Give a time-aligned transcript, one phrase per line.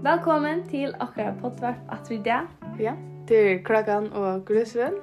[0.00, 2.40] Velkommen til akkurat poddvarp at vi det.
[2.80, 2.92] Ja,
[3.28, 4.94] til Krakan og grusven.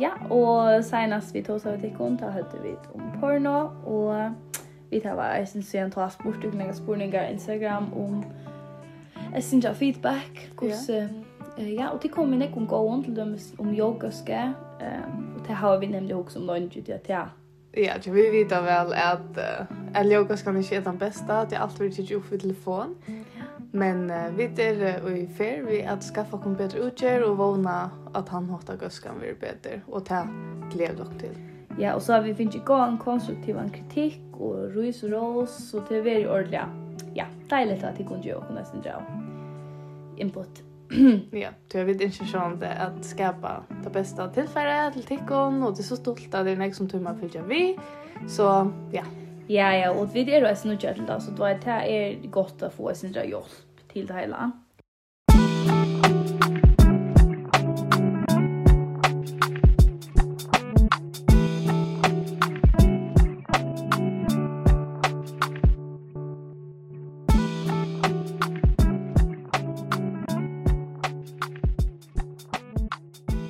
[0.00, 4.30] Ja, og senast vi tog seg til kon, da hørte vi om porno, og
[4.90, 8.24] vi tar var, jeg synes igjen, ta spurt og spurninger Instagram om
[9.34, 10.78] jeg synes jeg feedback, hvordan...
[10.88, 11.08] ja.
[11.58, 15.46] Uh, ja, og til kom vi nekk om gåen til dem om yogaske, um, og
[15.46, 17.24] til har vi nemlig også om lunge, til at ja,
[17.76, 21.50] Ja, så vi vet väl att uh, att yoga ska ni se den bästa, att
[21.50, 22.96] det alltid är ju för telefon.
[23.74, 27.78] Men uh, vi er uh, i fer, vi at skaffa kom bedre utgjør og vågna
[28.14, 29.80] at han hotta gøskan blir bedre.
[29.90, 30.22] og ta
[30.70, 31.34] gled dere til.
[31.78, 35.56] Ja, og så har vi finnet ikke gåan konstruktiv en kritikk, og rys og rås,
[35.70, 36.60] så det er veldig ordentlig.
[37.16, 39.00] Ja, deilig at de kunne gjøre og nesten dra
[40.22, 40.62] input.
[41.44, 45.74] ja, du har vidt ikke sånn det at skapa det beste tilfellet til tikkon, og
[45.74, 47.74] det er så stolt at det er nek som tumma fylgja vi,
[48.30, 49.06] så ja.
[49.50, 52.70] Ja, ja, og vi er jo eisen utgjørt til det, så det er godt å
[52.72, 53.63] få eisen dra hjelp
[53.94, 54.52] till det hela.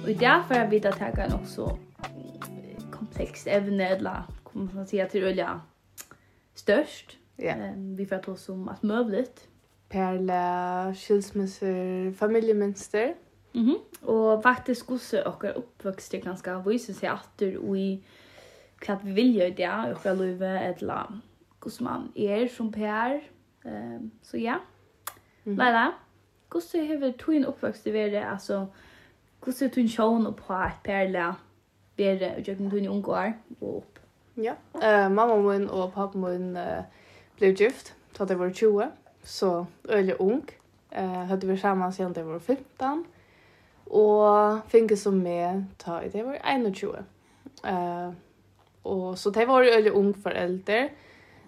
[0.03, 1.79] Och därför är vidaretaggaren också
[2.91, 3.99] komplext, även när
[4.43, 5.61] konverterar till olja
[6.55, 7.17] störst.
[7.37, 7.75] Yeah.
[7.97, 9.49] Vi får ta som att möjligt.
[9.91, 13.13] perle, skilsmisser, familiemønster.
[13.55, 14.07] Mm -hmm.
[14.09, 18.05] Og faktisk hvordan dere oppvokste ganske viser seg atter og i
[18.87, 20.91] hva vi vil gjøre det, og hva livet er til
[21.63, 23.19] hvordan man er som Per.
[23.65, 24.57] Um, så ja.
[25.45, 25.59] Mm -hmm.
[25.59, 25.91] Leila,
[26.51, 27.13] hvordan har du
[27.49, 28.67] oppvokst vært, altså
[29.43, 31.35] hvordan har du sjån på et perle
[31.99, 33.99] vært og gjør du unge år og opp?
[34.37, 36.85] Ja, uh, mamma min og pappa min uh,
[37.37, 38.91] ble gift, da det var 20
[39.25, 40.51] så øyelig ung.
[40.93, 43.05] Eh hade vi sammen siden det var 15
[43.87, 47.05] och fick som med ta det var 21.
[47.65, 48.11] Eh
[48.83, 50.89] och så det var øyelig ung förälder.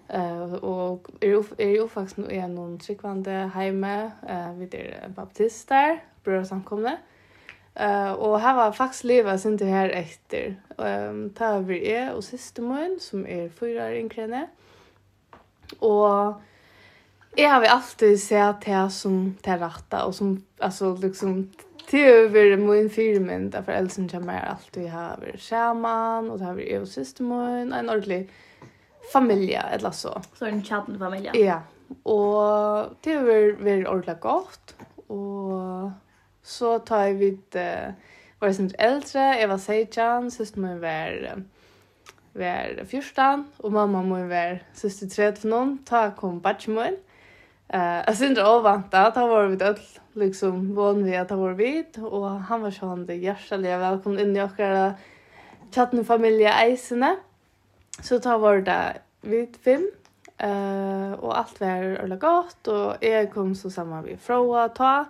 [0.08, 4.12] Eh och är er ju faktiskt nu är någon tryggvande hjemme.
[4.28, 6.98] eh vi er baptister brödrasamkomne.
[7.74, 10.56] Eh och här var faktiskt sin sen det här efter.
[10.78, 14.46] Ehm tar vi är och systermön som är fyra år yngre än
[15.78, 16.40] Och
[17.36, 21.50] Jeg har alltid sett det som det rette, og som altså, liksom
[21.90, 26.44] Det har varit min firmynd, därför älskar kommer jeg alltid har vært sammen, og det
[26.44, 28.28] har varit og siste systermån, en ordentlig
[29.12, 30.22] familie, eller så.
[30.34, 31.36] Så en kärnfamilja?
[31.36, 31.60] Ja,
[32.04, 33.24] og det har
[33.62, 34.74] varit ordentlig godt,
[35.08, 35.92] og
[36.42, 37.94] så tar jeg vidt, uh,
[38.40, 41.38] var som eldre, jeg var 16, min var
[42.34, 46.96] var 14 og mamma må var syster 13, ta kom batchmån.
[47.68, 49.14] Eh, jag syns det oväntat.
[49.14, 49.78] Då var vi öll
[50.12, 51.98] liksom van vi att var vid.
[51.98, 54.94] Och han var så han det hjärtliga välkommen in i våra
[55.74, 57.16] chatten familje Eisene.
[58.02, 59.90] Så då var det vid fem.
[60.38, 62.68] Eh uh, och allt var eller gott.
[62.68, 65.04] Och jag kom så samman vi fråga ta.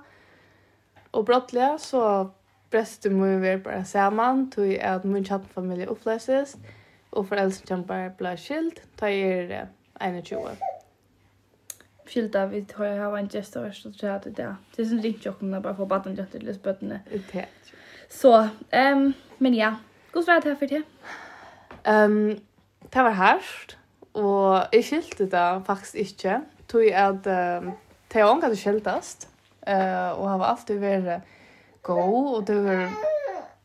[1.11, 2.31] Och brottliga så
[2.71, 4.51] bräste mig vi bara samman.
[4.51, 6.57] Tog att min chattfamilj upplöses.
[7.11, 9.69] Och föräldrar kämpar blir skilt tar er
[10.25, 10.76] 21
[12.07, 14.57] skilda vi har jag har en gäst och så där det där.
[14.77, 16.45] Det är sån ringt jobb när bara får batten jag till
[17.33, 17.47] det.
[18.09, 19.75] Så, ehm men ja,
[20.13, 20.83] god vart här för det.
[21.83, 22.41] Ehm
[22.91, 23.77] det var härst
[24.13, 26.43] och jag skilte det faktiskt inte.
[26.67, 29.29] Tog jag att det har det skiltast.
[29.61, 31.23] Eh och har alltid varit
[31.83, 32.91] go och det var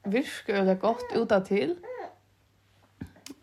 [0.03, 1.75] virk eller gott utåt till.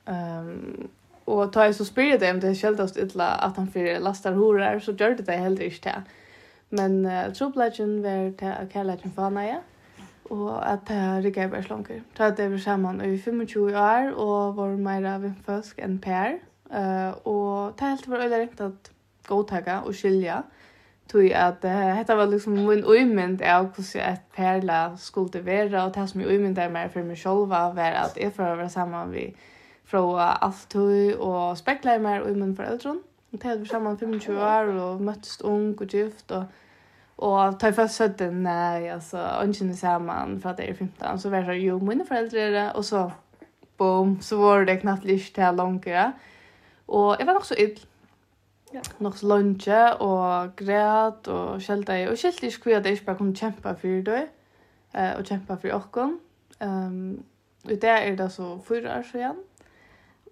[0.04, 0.88] Ehm
[1.28, 4.78] Og ta jeg så spyrir det om det sjeldast ytla at han fyrir lastar horar,
[4.81, 5.97] så gjør det det heller ikke det.
[6.71, 9.59] Men uh, tropleggen var til at kærleggen fana jeg,
[10.31, 12.00] og at det er rikker jeg bare slanker.
[12.16, 16.39] Ta det vi sammen i 25 år, og var meira vimføsk enn Per.
[16.69, 18.91] Uh, og ta helt var øyla ringt at
[19.28, 20.43] godtaka og skilja,
[21.09, 25.95] tui at uh, dette var liksom min uimynd av hvordan et perla skulle være, og
[25.95, 29.13] det som jeg uimynd er mer for meg sjolva var at jeg får være saman
[29.13, 29.28] vi
[29.88, 33.00] fra alt Altøy og spekla i meg og i min foreldren.
[33.32, 36.46] Og det vi sammen 25 år og møttes ung og gift og
[37.18, 41.48] Og ta i først søtte, nei, altså, ønskene sammen fra det er 15, så var
[41.48, 43.08] det jo mine foreldre og så,
[43.78, 46.12] boom, så var det knapt lyst til langere.
[46.88, 47.80] Og jeg var nok så ill.
[48.74, 48.80] Ja.
[49.00, 53.04] Nok så lunge, og græt, og skjelte jeg, og skjelte jeg ikke hva jeg ikke
[53.04, 54.24] bare kunne kjempe for det,
[54.94, 56.18] og kjempe for åkken.
[56.60, 57.24] Um,
[57.64, 59.40] og det er det så fyra år siden,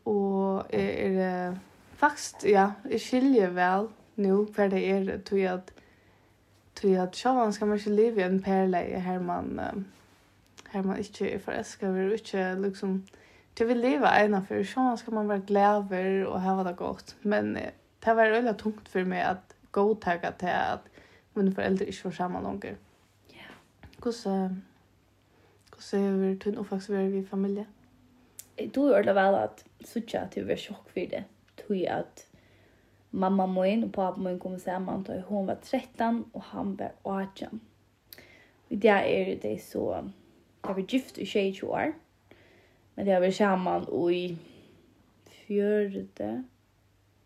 [0.06, 1.56] og er, er
[1.98, 3.88] faktisk, ja, jeg skiljer vel
[4.22, 5.72] nå for det er, tror jeg at
[6.76, 9.86] tror jeg at sjåan skal man ikke leve i en perle her man
[10.72, 12.98] her man ikke er forelska, vi er ikke liksom
[13.56, 17.54] til vi leva ena for sjåan skal man være glæver og ha det godt, men
[17.56, 20.90] det var veldig tungt for meg at godtaka til at
[21.34, 22.76] mine foreldre ikke får sammen langer.
[23.32, 23.48] Ja.
[24.02, 24.62] Hvordan,
[25.72, 27.66] hvordan er vi tunn og faktisk vi familie?
[28.74, 31.24] du er det vel at sutja at du var sjokk for det.
[31.60, 32.26] Tui at
[33.10, 37.60] mamma min og pappa min kom sammen da hun var 13 og han var 18.
[38.70, 40.02] Og det er det så,
[40.64, 41.92] jeg var gift i 22 år.
[42.96, 44.38] Men det var sammen og i
[45.46, 46.44] fjørde,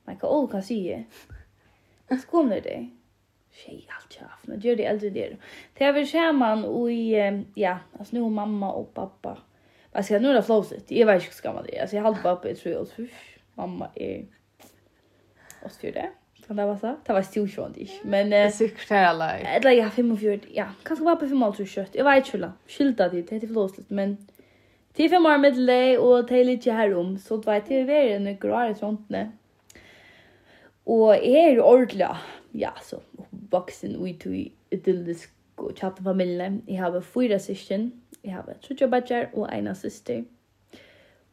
[0.06, 1.04] man kan også kan si det.
[2.10, 2.90] Så kom det det.
[3.50, 4.50] Tjej, allt tjafn.
[4.50, 5.36] Men gör det äldre det.
[5.78, 9.38] Det var sammen och i, ja, alltså nu mamma och pappa
[9.92, 10.90] Jag ska jag nu då flowset?
[10.90, 11.80] Jag vet inte ska man det.
[11.80, 12.82] Alltså jag hade bara på tror jag.
[12.82, 13.38] Uff.
[13.54, 14.26] Mamma är
[15.66, 16.10] oss för det.
[16.46, 16.96] Kan det vara så?
[17.06, 18.00] Det var stil sjön dig.
[18.04, 19.26] Men eh säkert är alla.
[19.32, 20.40] Det lägger jag 45.
[20.52, 21.88] Ja, kanske bara på 5 mål kött.
[21.92, 22.04] jag.
[22.04, 22.52] Vet inte hur.
[22.68, 24.16] Skilta det det är flowset men
[24.96, 27.18] Det är fem år med dig och det är lite här om.
[27.18, 29.30] Så det var till er en gråare sånt nu.
[30.84, 32.06] Och är ju ordentlig,
[32.52, 33.00] Ja, så
[33.50, 36.60] voksen, ut i idyllisk og tjatt familie.
[36.68, 37.92] Jeg har fyra syskjen,
[38.24, 40.22] Jeg har vært trutja badger og eina syster.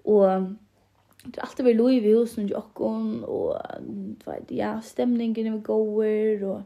[0.07, 0.54] Og
[1.25, 6.63] det er alltid vært lov i husen og jokken, og ja, stemningen er gåer, og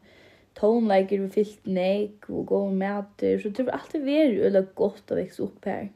[0.60, 5.18] tonelager vi fyllt nek, og gåer mæter, så det har alltid vært veldig godt å
[5.18, 5.90] vekse opp her.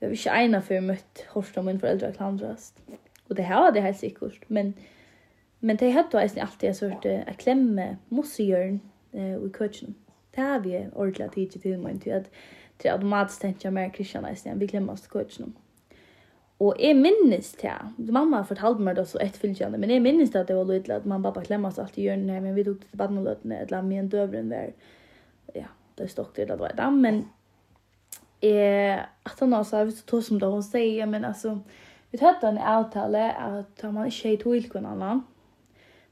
[0.00, 2.80] Jeg har ikke eina før møtt Horst og min foreldre klandrast.
[3.28, 4.74] Og det her var det helt sikkert, men
[5.64, 8.82] men det hadde eisen alltid en sort av klemme mossejørn
[9.16, 9.94] eh, i køtjen.
[10.36, 12.26] Det har vi ordentlig tid til meg, til at
[12.78, 15.54] til automatisk tenkte jeg mer Christian Eisen, vi glemmer oss til coachen.
[16.58, 20.30] Och Og jeg minnes til, mamma fortalte meg det så ett fylgjende, men jeg minnes
[20.30, 22.64] til at det var litt at mamma pappa klemmer oss alltid i hjørnet, men vi
[22.64, 24.70] tok til badmeløtene, et eller annet med en døvren der,
[25.54, 25.66] ja,
[25.98, 27.24] det stod det var det, men
[28.42, 31.58] eh at han også, har vet ikke som det hun sier, men altså,
[32.12, 35.24] vi tatt en avtale at man ikke er to ilkon annan,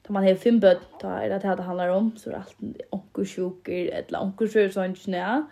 [0.03, 2.81] Da man har fem bøtt, da er det det handlar om, så er det alltid
[2.93, 5.43] onkursjoker, et eller annet sånn, ja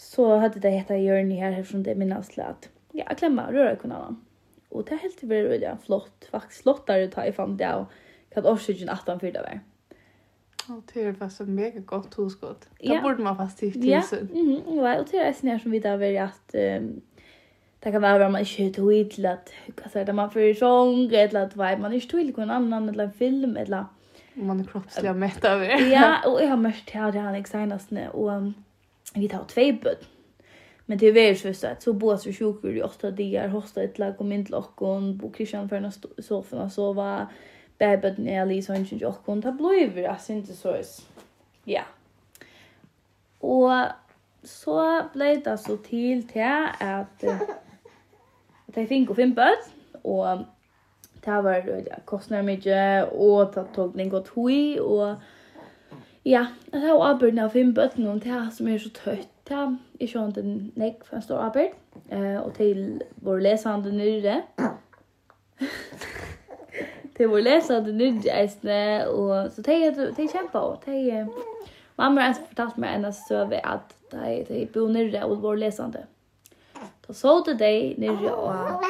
[0.00, 3.96] så hade det heta Jörni här eftersom det minnas till att ja, klämma röra kunna
[3.96, 4.24] annan.
[4.68, 7.86] Och det helt var ja, flott, faktiskt flottare ta i fan det och
[8.34, 9.60] kan årsöken att han fyrde var.
[10.76, 12.68] Och det är faktiskt ett mega gott huskott.
[12.78, 13.00] Det ja.
[13.02, 14.28] borde man fast till tusen.
[14.32, 14.76] Ja, mm -hmm.
[14.76, 17.00] ja och det är snär som vi där var att um,
[17.80, 21.12] det kan vara att man inte tog hit till att alltså, där man för sång
[21.12, 23.84] eller att man inte tog hit till en annan eller en film eller
[24.34, 25.78] man är kroppsliga mätt av det.
[25.78, 28.54] ja, och jag har mest här det här senast och um,
[29.14, 30.06] vi tar tvei bud.
[30.86, 33.98] Men det er veldig så at så bås vi sjukur i åtta dagar, hosta et
[33.98, 35.92] lag og min lockon, bo Kristian for en
[36.22, 37.26] soffa og sova.
[37.78, 40.76] Bäbben er Alice och inte jag och det blir alltså inte så.
[41.64, 41.82] Ja.
[43.40, 43.86] Og
[44.44, 47.24] så blei det så til til at at
[48.76, 49.72] jag fick och fem bud
[50.04, 50.44] og
[51.24, 51.62] det var
[52.04, 55.16] kostnader mye, og det tog lenge gott hui og
[56.30, 59.30] Ja, jeg tar avbyrden av fem bøttene om det som er så tøtt.
[59.48, 61.72] Det er ikke sånn den nek for en stor arbeid.
[62.06, 64.36] Eh, og til vår lesende nyrre.
[67.16, 68.78] til vår lesende nyrre eisene.
[69.10, 71.26] Og, så det er kjempe og det er...
[71.98, 76.06] Mamma har fortalt meg en søve at de bor nyrre og vår lesende.
[76.78, 78.86] Da så det de nyrre og...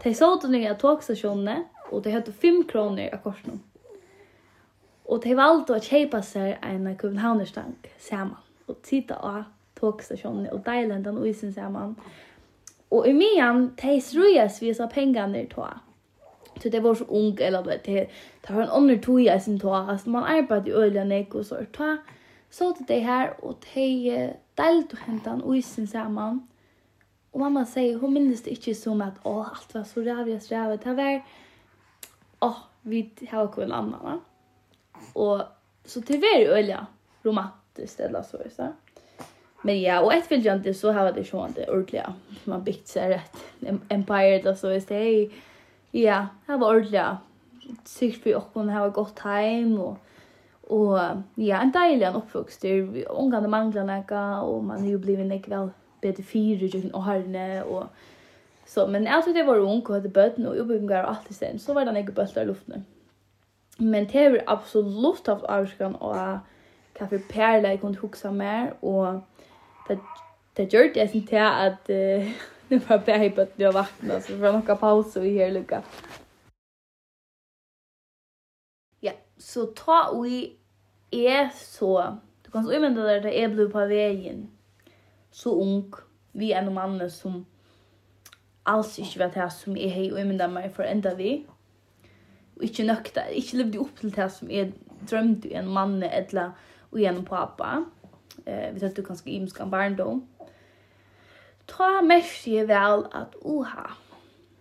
[0.00, 3.60] De så det nyrre av togstasjonene, og de hadde fem kroner av korsene.
[5.10, 8.38] Og de valgte å kjøpe seg en Københavnerstank sammen.
[8.70, 9.48] Og titta av
[9.80, 11.96] tågstationen og deilen den isen sammen.
[12.90, 15.70] Og i mian, de strøyes vi så pengene til å.
[16.60, 18.06] Så det var så ung, eller det, det,
[18.46, 19.74] det var en andre tog jeg sin tog.
[19.78, 21.94] Altså, man arbeidde i øyne nek og så tå.
[22.50, 26.42] Så til de her, og de deilte å hente den isen sammen.
[27.32, 30.50] Og mamma sier, hun minnes det ikke som at, åh, alt var så rævig, og
[30.50, 30.80] rævig.
[30.84, 31.20] Det var,
[32.46, 34.18] åh, vi har ikke en annen, va?
[35.12, 35.42] Och
[35.84, 36.86] så det är ju öliga
[37.22, 38.60] romantiskt eller så visst.
[39.62, 42.02] Men ja, och ett följande så har det ju det ordentligt.
[42.44, 43.36] Man byggt så rätt
[43.88, 44.88] empire eller så visst.
[44.88, 45.30] det.
[45.90, 47.18] ja, det var ordentligt.
[47.84, 49.98] Sikt för och hon har gått hem och
[50.70, 50.98] Och
[51.34, 52.60] ja, en dejlig en uppvuxt.
[52.60, 57.04] Det är omgående manglar näka och man har ju blivit näka väl bättre fyra och
[57.04, 57.84] hörne och
[58.66, 58.86] så.
[58.86, 61.74] Men alltid det var ung och hade bötn och uppbyggngar och allt i sen så
[61.74, 62.84] var det näka bötlar i luften.
[63.80, 69.22] Men det er absolutt haft avskan og hva for perle jeg kunne huske mer, og
[69.88, 69.98] det,
[70.56, 72.32] det gjør det sin til at uh,
[72.70, 75.50] det var bare på at du har vakna, så det var noen pause i her
[75.50, 75.80] lukka.
[79.02, 80.52] Ja, så ta vi
[81.12, 84.50] er så, du kan så umynda der at jeg ble på veien,
[85.30, 85.94] så ung,
[86.32, 87.46] vi er noen mann som
[88.66, 91.46] alls ikke vet det som jeg och umynda meg for enda vi,
[92.60, 96.50] och inte nökta, inte levde upp till det som jag drömde en manne eller
[96.90, 97.84] och en pappa.
[98.44, 100.28] Eh, vi tänkte ganska imska barndom.
[101.66, 103.90] Ta mest jag väl att oha,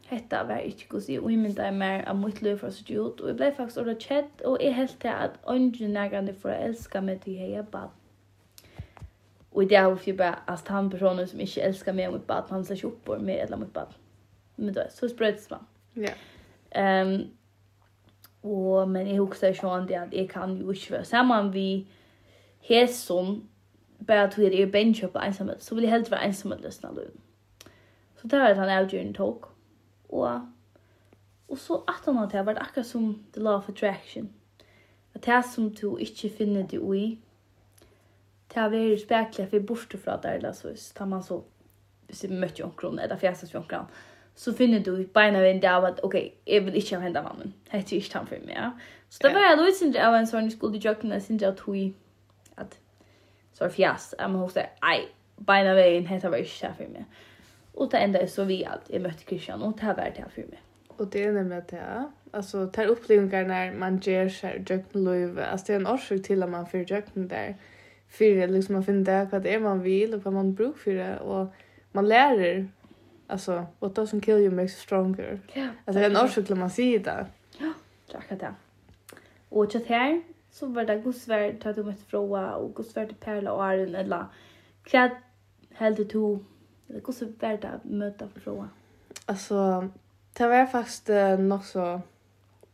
[0.05, 3.27] hetta var ikkje gos i uimynda i mer av mitt liv fra sitt ut, og
[3.27, 7.01] jeg blei faktisk ordet kjett, og jeg helt til at ånden nærgande for å elska
[7.01, 7.91] meg til heia bad.
[9.51, 12.47] Og det er jo bare, at han personen som ikke elskar meg og mitt bad,
[12.49, 13.91] han slår ikke opp på meg eller mitt bad.
[14.57, 15.67] Men da, så sprøytes man.
[15.97, 16.13] Ja.
[17.03, 17.29] Um,
[18.43, 21.87] Og, men jeg husker ikke om det at jeg kan jo ikke være sammen vi
[22.59, 23.49] hæsson,
[24.07, 26.95] bare at vi er benkjøp på ensamhet, så vil jeg helst være ensamhet resten av
[26.95, 27.19] løven.
[28.15, 29.49] Så det var at han avgjørende tok.
[30.09, 30.41] Og,
[31.49, 34.29] og så at han hadde vært akkurat som The Law of Attraction.
[35.13, 37.19] At det som du ikke finner det i,
[38.49, 41.41] det er veldig spekler for borte fra der, eller så, tar man så,
[42.07, 43.85] hvis jeg møtte jo omkron, eller fjæsas jo omkron,
[44.39, 46.15] så finner du beina vind av at, ok,
[46.47, 47.53] jeg vil ikke ha hendet mannen.
[47.73, 48.69] Hette ikke han for meg, ja.
[49.09, 51.63] Så det var jeg litt sindre av en sånn skuld i jokken, jeg sindre at
[51.65, 51.89] hun,
[52.61, 52.77] at,
[53.57, 55.01] så er fjas, jeg må huske, ei,
[55.47, 57.19] beina veien, hette var ikke her for meg.
[57.75, 60.31] Og det enda er så vi at jeg møtte Christian, og det var det her
[60.31, 60.63] for meg.
[60.95, 62.05] Og det er nemlig det, ja.
[62.33, 65.37] altså, det er opplevelser når man gjør seg jökna löv.
[65.49, 67.53] altså, det er en årsøk til at man får jökna der,
[68.09, 70.91] För liksom man finner det hva det er man vil, og hva man bruker for
[70.97, 71.19] det.
[71.21, 71.53] og
[71.93, 72.63] man lærer
[73.29, 75.39] Alltså, what doesn't kill you makes you stronger.
[75.53, 75.61] Ja.
[75.61, 75.71] Yeah.
[75.85, 77.25] Alltså, det är en orsak till man säger det.
[77.57, 77.73] Ja,
[78.07, 78.53] det är akkurat det.
[79.49, 80.21] Och till här
[80.51, 84.25] så var det godsvärd att du måste fråga och godsvärd till Perla och Arjen eller
[84.93, 85.11] vad
[85.73, 86.39] hällde du
[86.89, 88.69] eller godsvärd att möta för fråga?
[89.25, 89.89] Alltså,
[90.33, 92.01] det var faktiskt uh, nog så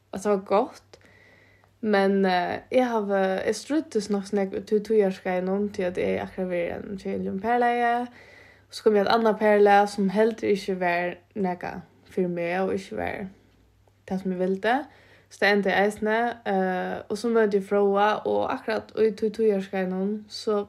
[0.09, 0.99] alltså det var gott.
[1.79, 5.97] Men uh, jag har jag struttes nog snäck till tog jag ska inom till att
[5.97, 8.07] jag akkurat var en tjej och Perla är
[8.75, 11.69] Så kom jeg et annet perle som helt ikke var nekka
[12.11, 13.21] for meg, og ikke var
[14.09, 14.73] det som jeg ville.
[15.29, 19.29] Så det endte jeg eisene, uh, og så møtte jeg Froa, og akkurat i to
[19.31, 20.65] to årsgreiene, så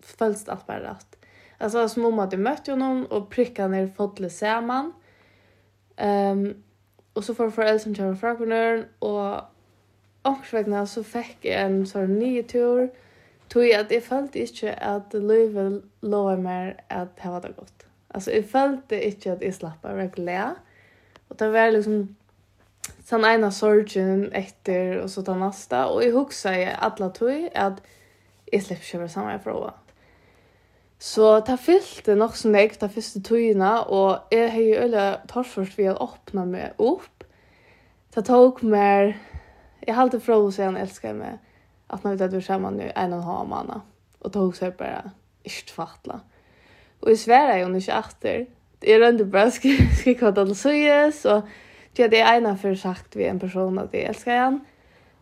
[0.00, 1.18] føltes det alt bare rett.
[1.58, 4.92] Altså, som om at jeg møtte jo noen, og prikket ned fotlet sammen.
[5.98, 6.46] Um,
[7.14, 9.40] og så får foreldre som kommer fra kommunøren, og
[10.24, 13.02] omkring så fikk jeg en sånn ny tur, og
[13.48, 17.86] Tog at jeg følte ikke at livet lover mer at det var det godt.
[18.10, 20.54] Alltså jag följde inte att jag slapp av.
[21.28, 22.16] Och det var liksom
[23.10, 25.86] den ena sorgen efter och så den nästa.
[25.86, 27.82] Och jag huxade i alla tog att
[28.52, 29.72] jag släpper köpa samma fråga.
[30.98, 35.78] Så det fyllde nok som jeg de första togene, Och jeg har jo öle torrfört
[35.78, 37.24] ved att öppna meg upp.
[38.14, 39.18] Det tog mer...
[39.86, 41.38] Jag halte alltid frågat sig han älskar mig
[41.94, 43.80] att när vi var samman nu en och en halv månad
[44.18, 45.10] och tog sig bara
[45.42, 46.20] inte fattla.
[47.00, 48.46] Och i Sverige är hon inte efter.
[48.78, 51.42] Det är inte bara skriva att han söjes och
[51.92, 54.64] det är ena för sagt vid en person att jag älskar han.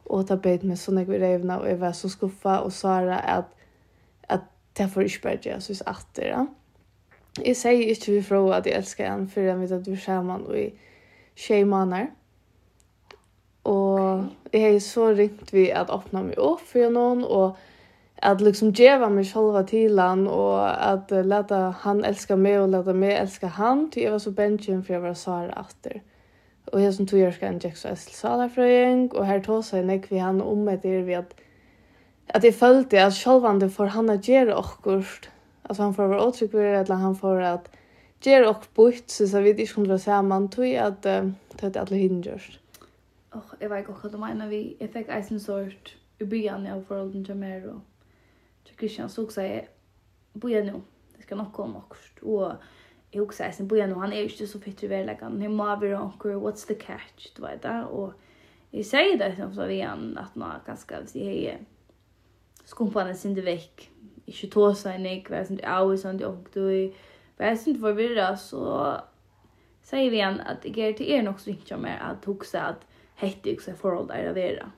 [0.04, 3.54] Och ta bit med sådana vi revna och jag var så skuffa och svara att
[4.26, 6.28] att det får inte bara göra så efter.
[6.28, 6.46] Ja.
[7.44, 10.74] Jag säger inte vi från att jag älskar han förrän vi var samman och i
[11.34, 12.10] tjej månader.
[13.68, 17.58] Og jeg har så ringt vi at åpna meg opp for noen, og
[18.22, 22.72] at liksom djeva meg sjálva til han, og at uh, leta han elska meg, og
[22.74, 26.02] leta meg elska han, til jeg var så bensjen for jeg var Sara atter.
[26.72, 30.22] Og jeg som tog togjørska en Jackson Essel Salafrøyeng, og her tåsa jeg nek vi
[30.22, 31.34] han om etter vi at
[32.32, 35.28] at jeg følte at sjálvande for han at gjere okkurst,
[35.68, 37.68] at han får være åtryggver, eller han får at
[38.24, 41.98] gjere okkur bort, så vi ikke kunne være saman, tog at uh, det er alle
[41.98, 42.61] hindrørst
[43.32, 44.46] och jag vet inte vad de menar.
[44.48, 47.80] Vi jag fick en sort i början av förhållanden till mer och
[48.64, 49.68] till Christian så också jag
[50.32, 50.80] Boja nu.
[51.16, 52.26] Det ska nog komma också.
[52.26, 52.52] Och
[53.10, 53.94] jag också sen Boja nu.
[53.94, 55.40] Han är ju så fitt i verkligheten.
[55.40, 56.30] hur må vi onkel.
[56.30, 57.32] What's the catch?
[57.36, 57.84] Du vet det.
[57.84, 58.12] och
[58.70, 61.62] jag säger det som så igen att man ganska så hej
[62.64, 63.90] skumparna sin det veck
[64.24, 66.92] inte ta sig nek vad som det är sånt jag och du
[67.36, 68.96] vad som förvirras så
[69.82, 72.86] säger vi igen att det ger till er nog så inte mer att huxa att
[73.20, 74.70] hette ikke som forhold er å være.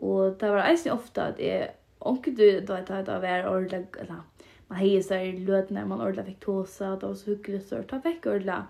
[0.00, 3.86] Og det var eisen ofte at jeg Onkel du da då att det være ordentlig,
[3.98, 4.22] eller
[4.68, 7.82] man heier seg i løten når man ordentlig ordla fick det var så hyggligt så
[7.82, 8.64] ta veck ordentlig,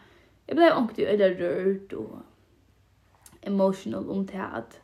[0.48, 2.18] jeg ble onkel du eller rørt og
[3.42, 4.80] emotional om det at,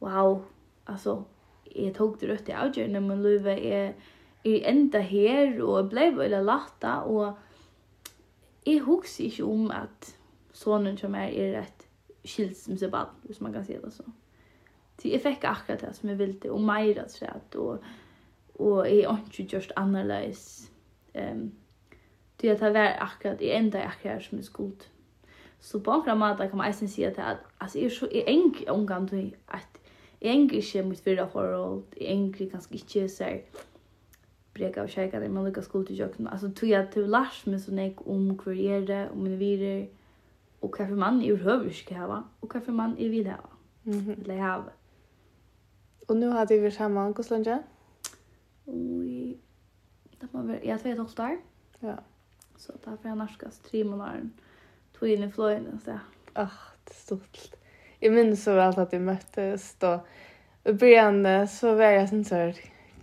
[0.00, 0.42] wow
[0.86, 1.22] altså,
[1.74, 3.94] jeg tok det rødt i avgjørende, men løyve, löva
[4.44, 7.36] är enda her, og jeg ble veldig latta og
[8.66, 10.16] jeg husker ikke om at
[10.52, 11.75] sonen som er är rätt
[12.26, 14.02] skilsmässobarn, hvis man kan se det så.
[14.98, 17.78] Så jag fick akkurat det som jag ville och mer att säga att och
[18.58, 20.34] och är inte just annorlunda.
[21.12, 21.52] Ehm um,
[22.36, 24.84] det att vara akkurat i enda akkurat som är skuld.
[25.60, 28.54] Så på några måter kan man nästan säga att att alltså är så är en
[28.68, 29.78] omgång till att
[30.20, 33.24] engelska mot vidare forhold, engelska kanske inte så
[34.54, 36.30] breka av kärkan när man lyckas skuld till jökna.
[36.30, 39.88] Alltså tog jag till Lars med så ek om kvarjere, om min virer,
[40.62, 43.52] og hva for mann jeg behøver ikke hava, og hva for mann jeg vil hava.
[43.84, 44.20] Mm -hmm.
[44.20, 44.72] Eller hava.
[46.08, 47.62] Og nå har du vært sammen, hvordan lenge?
[48.66, 49.38] Oi,
[50.20, 51.36] det må være, jeg vet også der.
[51.82, 51.96] Ja.
[52.56, 54.28] Så da får jeg norskast tre måneder,
[54.94, 55.98] tog inn i fløyene, så ja.
[56.36, 57.56] Åh, oh, det er stort.
[58.02, 60.00] Jeg minns så vel at vi møttes, og
[60.64, 62.40] i begynnelsen så var jeg sånn så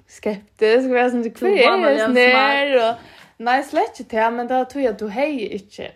[0.08, 4.64] skeptisk, var jeg sånn, hva er det snær, og nei, slett ikke til, men da
[4.64, 5.92] tror jeg at du heier ikke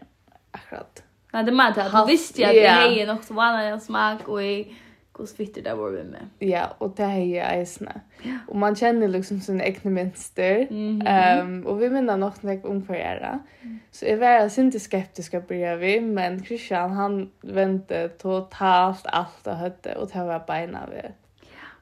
[0.53, 3.81] akkurat Nei, det märkte att hon visste at att det här nok så vanlig en
[3.81, 4.75] smak och jeg
[5.17, 6.29] hos fitter där var vi med.
[6.39, 8.01] Ja, och det här är äsna.
[8.47, 11.41] Och man känner liksom sina egne minster, Mm -hmm.
[11.41, 13.39] um, och vi menar något när jag omförgärda.
[13.61, 13.79] Mm.
[13.91, 19.55] Så jeg var inte skeptisk å börja vi, men Christian han vände totalt allt och
[19.55, 21.01] høtte, och det var beina vi.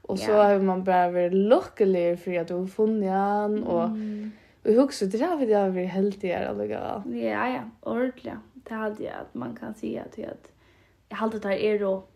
[0.02, 0.48] Och så yeah.
[0.48, 4.32] har man bara vært lukkelig för att du har funnet han och mm.
[4.64, 8.34] Och jeg husker, det där vi har varit helt i er Ja, ja, ordentligt
[8.68, 10.52] det hade jag att man kan se att jag att
[11.10, 12.08] jag hade där är då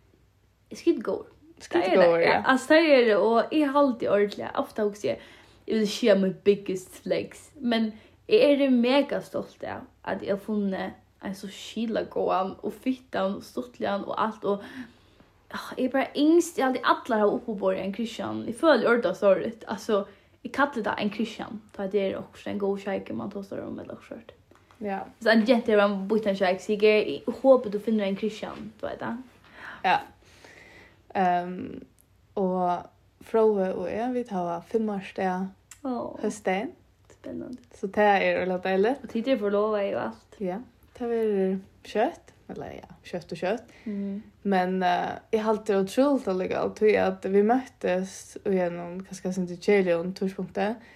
[0.71, 1.25] skit går.
[1.59, 2.21] Skit går.
[2.21, 2.41] Ja.
[2.45, 5.17] Alltså det är det och jag hade ordentligt ofta också jag
[5.65, 7.91] vill share my biggest flex men
[8.27, 10.91] är det mega stolt där att jag funnit
[11.21, 14.61] en så skilla gåan och fittan stortligan och allt och
[15.49, 18.43] Jag är bara ängst, jag alltid alla här uppe på en Christian.
[18.47, 19.63] Jag följer ordet sorgligt.
[19.67, 20.07] Alltså,
[20.41, 21.61] jag kallar det en Christian.
[21.91, 24.15] Det är också en god kärlek man tar sig om eller också.
[24.79, 24.99] Ja.
[25.19, 28.87] Så en jente var en en kjøk, så jeg håper du finner en Christian, du
[28.87, 29.17] vet det.
[29.83, 29.97] Ja.
[31.43, 31.81] Um,
[32.35, 32.85] og
[33.21, 35.49] Frode og jeg, vi tar femårsdag
[35.83, 36.19] oh.
[36.21, 36.71] høsten.
[37.11, 37.57] Spennende.
[37.75, 38.95] Så det er å la deilig.
[39.03, 40.37] Og tid er for lov er jo alt.
[40.39, 40.59] Ja,
[40.99, 42.35] det er kjøtt.
[42.49, 43.73] Eller ja, kjøtt og kjøtt.
[43.85, 44.21] Mm.
[44.49, 49.29] Men uh, jeg har alltid utrolig allikevel, tror jeg at vi møttes gjennom, hva skal
[49.29, 50.79] jeg si, til Kjelion, torspunktet.
[50.79, 50.95] Mm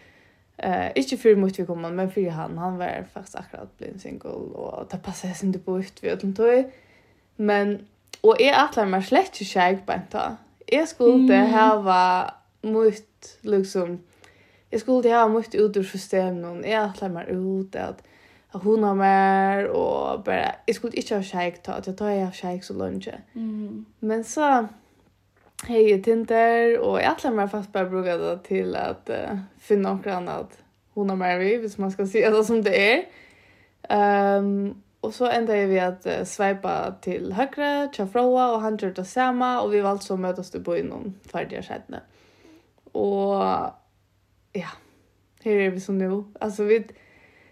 [0.57, 4.29] Eh, inte för mot vi kommer men för han han var faktiskt akkurat blind single
[4.29, 6.71] och det passade sig inte på ut vid utan tog.
[7.35, 7.87] Men
[8.21, 10.35] och är att lämna slett ju skäg på en tag.
[10.67, 13.99] Jag skulle ha var mot liksom
[14.69, 16.63] jag skulle ha mot ut ur systemen.
[16.67, 18.03] Jag att lämna ut att
[18.53, 22.09] att hon har mer och bara jag skulle inte ha skäg ta att jag tar
[22.09, 23.07] jag skäg så långt.
[23.33, 23.85] Mm.
[23.99, 24.67] Men så
[25.67, 30.07] hej Tinder och jag tror mig fast bara brukar det till att uh, finna något
[30.07, 33.05] annat hon har mer vi, hvis man ska se det som det är.
[34.37, 37.35] Um, och så ända vi att uh, swipa till
[37.93, 41.13] tja froa, och han gör det samma och vi så å møtes til på innom
[41.31, 42.01] ferdige skjedene.
[42.91, 43.41] Och
[44.53, 44.69] ja,
[45.43, 46.23] här är vi som nu.
[46.39, 46.87] Alltså vi,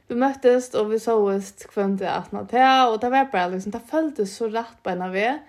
[0.08, 3.80] vi möttes och vi sågs kvämt i attna till och det var bare liksom, det
[3.80, 5.40] føltes så rätt på en av er.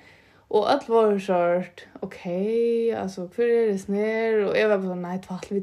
[0.52, 2.24] Og alt var skjort, ok,
[2.96, 4.42] altså, hvor er det snir?
[4.44, 5.62] Og jeg var bare, sånn, nei, tvall, vi,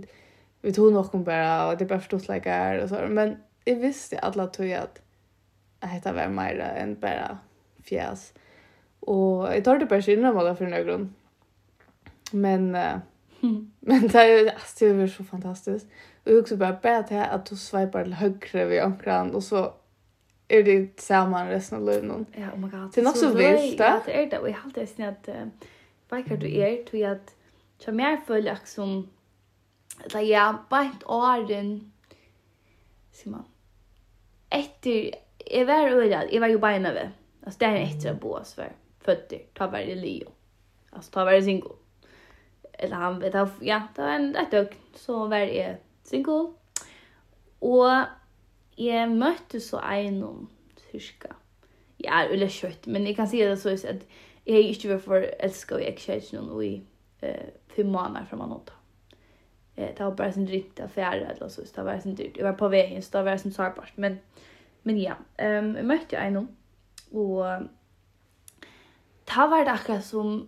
[0.65, 3.04] vi tog noen bare, og det er bare forstått like her, og så.
[3.06, 3.36] Men
[3.69, 4.97] jeg visste alle tog at
[5.84, 7.38] jeg hette var mer enn bare
[7.86, 8.32] fjes.
[9.08, 11.06] Og jeg tar det bare ikke innom det for noen grunn.
[12.34, 12.99] Men, uh,
[13.89, 16.02] men det er jo det er jo så fantastisk.
[16.25, 19.69] Og jeg husker bare bare til at du sveiper til høyre ved omkran, og så
[20.50, 22.26] är det samman resten av livet någon.
[22.32, 22.92] Ja, oh my god.
[22.94, 23.84] Det är nog så vilt det.
[23.84, 24.40] Ja, det är det.
[24.40, 25.48] Och jag har alltid sett att
[26.10, 27.36] bikar du är till att
[27.86, 29.10] jag mer följer som
[30.06, 31.92] att jag bara inte åren
[33.12, 33.46] ser man.
[34.50, 37.12] Efter jag var öjad, jag var ju bara inne
[37.46, 40.32] Alltså det är efter att bo för fötter, ta varje leo.
[40.90, 41.70] Alltså ta varje single.
[42.74, 44.74] Eller han vet, ja, det var en ett dögn.
[44.96, 46.54] Så var jag single.
[47.60, 47.88] Och
[48.80, 50.50] Jeg møtte så en om
[50.89, 51.36] cirka.
[52.00, 54.06] Ja, eller kjøtt, men jeg kan si det så at
[54.46, 56.74] jeg har ikke vært for elsket og jeg kjøtt noen i
[57.28, 58.78] eh, fem måneder fra man åtta.
[59.76, 62.39] Eh, det var bare sånn dritt affære, eller så, det var sånn dyrt.
[62.39, 64.18] Jeg var på veien, så det var sånn sårbart, men,
[64.88, 66.50] men ja, um, jeg møtte en om,
[67.20, 67.68] og
[69.30, 70.42] det var det akkurat som,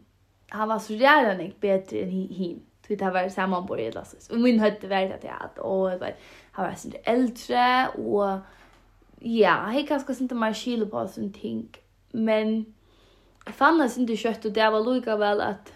[0.52, 2.60] han var så ræren ikke bedre enn hin.
[2.82, 4.17] Så det var sammanbordet, eller så.
[4.34, 7.90] Og min høyde var det at jeg hadde, og jeg vet, har vært sin eldre,
[7.98, 8.40] og
[9.22, 11.68] ja, hej ganske inte mer skil på sånne ting.
[12.14, 12.66] Men
[13.46, 15.74] jeg fann det inte kjøtt, og det var lika vel at,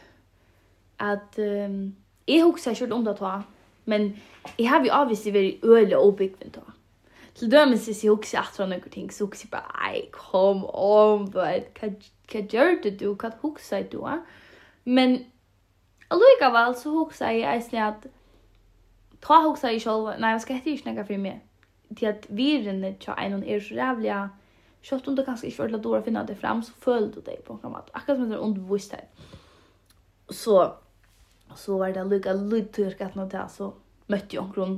[1.00, 1.96] at um,
[2.28, 3.42] jeg husker kört om det då.
[3.86, 4.16] Men
[4.60, 6.62] jeg har ju avvisat väldigt öle og byggt då.
[7.36, 10.66] Til dømes är jeg husker at från noen ting så husker jeg bare, ei, kom
[10.66, 14.00] om hva vad gör du du kan husker du.
[14.86, 15.26] Men
[16.12, 18.08] allikevel så husker jeg eisne at
[19.26, 21.40] ta huxa i själva, nej jag ska inte snacka för meg
[21.96, 24.30] Till at viren tja en och är så jävla
[24.86, 27.40] Kjøtt om du kanskje ikke ordentlig dår å finne det fram, så føler du deg
[27.46, 27.94] på en måte.
[27.98, 29.08] Akkurat som det er undervist her.
[30.30, 30.60] Så,
[31.58, 33.72] så var det lukka lydtyrk at noe til, så
[34.14, 34.76] møtte jeg omkron.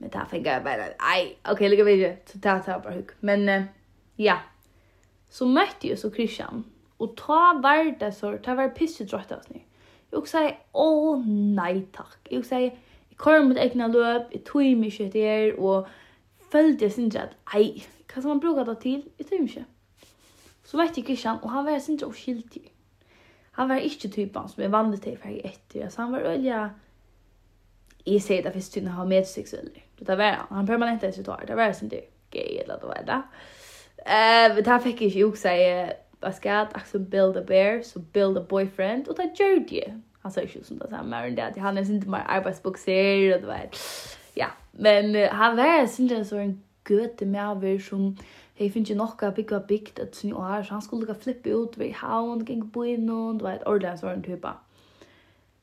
[0.00, 1.18] Men det fikk jeg bare, nei,
[1.52, 2.14] ok, lukka vi ikke.
[2.30, 3.12] Så det var bare hukk.
[3.28, 3.68] Men,
[4.16, 4.38] ja.
[5.28, 6.64] Så møtte jeg så Christian.
[6.96, 9.60] Og ta var det så, ta var pisset drøtt av oss nu.
[10.16, 10.88] Jeg sa, å
[11.20, 12.16] nei takk.
[12.32, 12.85] Jeg sa, å
[13.24, 15.88] kör mot egna löp, i tog mig kött er och
[16.50, 19.02] följde jag syndra att aj, kan man bruka det till?
[19.16, 19.64] I tog mig
[20.64, 22.72] Så vet jag Christian och han var syndra och skiltig.
[23.50, 25.88] Han var inte typen som jag vann till för efter.
[25.88, 26.70] så han var ölja
[28.04, 29.70] i sig där finns tydligen ha med sexuella.
[29.98, 30.46] Det var han.
[30.50, 31.98] Han permanent är sitt Det var syndra
[32.30, 33.22] gay eller det var det.
[33.98, 38.38] Eh, det här fick jag ju också säga jag Axel Build a Bear, så Build
[38.38, 41.58] a Boyfriend, och det gjorde det han sa ikke som det samme, men det at
[41.62, 43.82] han er sint mer arbeidsbokser, og det var,
[44.36, 48.10] ja, men uh, han var sint en sånn gøte med over som,
[48.58, 51.54] hei, finnes ikke noe bygg og bygd et sånn år, så han skulle ikke flippe
[51.54, 54.54] ut ved havn, gikk på innom, det var et ordentlig sånn type.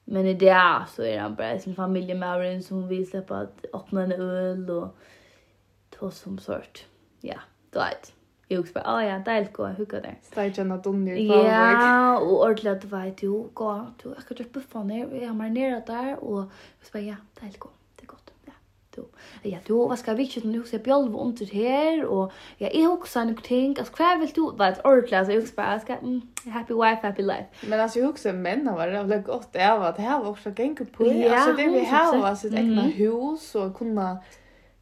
[0.06, 0.56] Men i det,
[0.92, 4.66] så er han bare sin familie med over som vil slippe at åpne en øl,
[4.70, 6.86] og det som sort,
[7.24, 7.40] ja,
[7.72, 8.14] det var et.
[8.54, 10.16] Jag också bara, ah, ja, det är gå, hur går det?
[10.22, 14.60] Stadjan att hon nu Ja, och ordentligt att vet ju, gå, du, har kan droppa
[14.70, 18.08] fan ner, vi har marinerat där, och jag bara, ja, det är gå, det är
[18.08, 18.54] gott, ja.
[18.96, 19.04] Du,
[19.50, 20.64] ja, du, vad ska vi köta nu?
[20.72, 24.30] Jag bjöd var under här, och ja, jag är också en ting, alltså kvar vill
[24.30, 26.22] du, vad är ordentligt, alltså jag också bara, jag ska, mm,
[26.54, 27.46] happy wife, happy life.
[27.68, 30.30] Men alltså jag också män har varit jävla gott, det var att det här var
[30.30, 34.18] också gänga på, ja, alltså det vi har, alltså ett egna hus, och kunna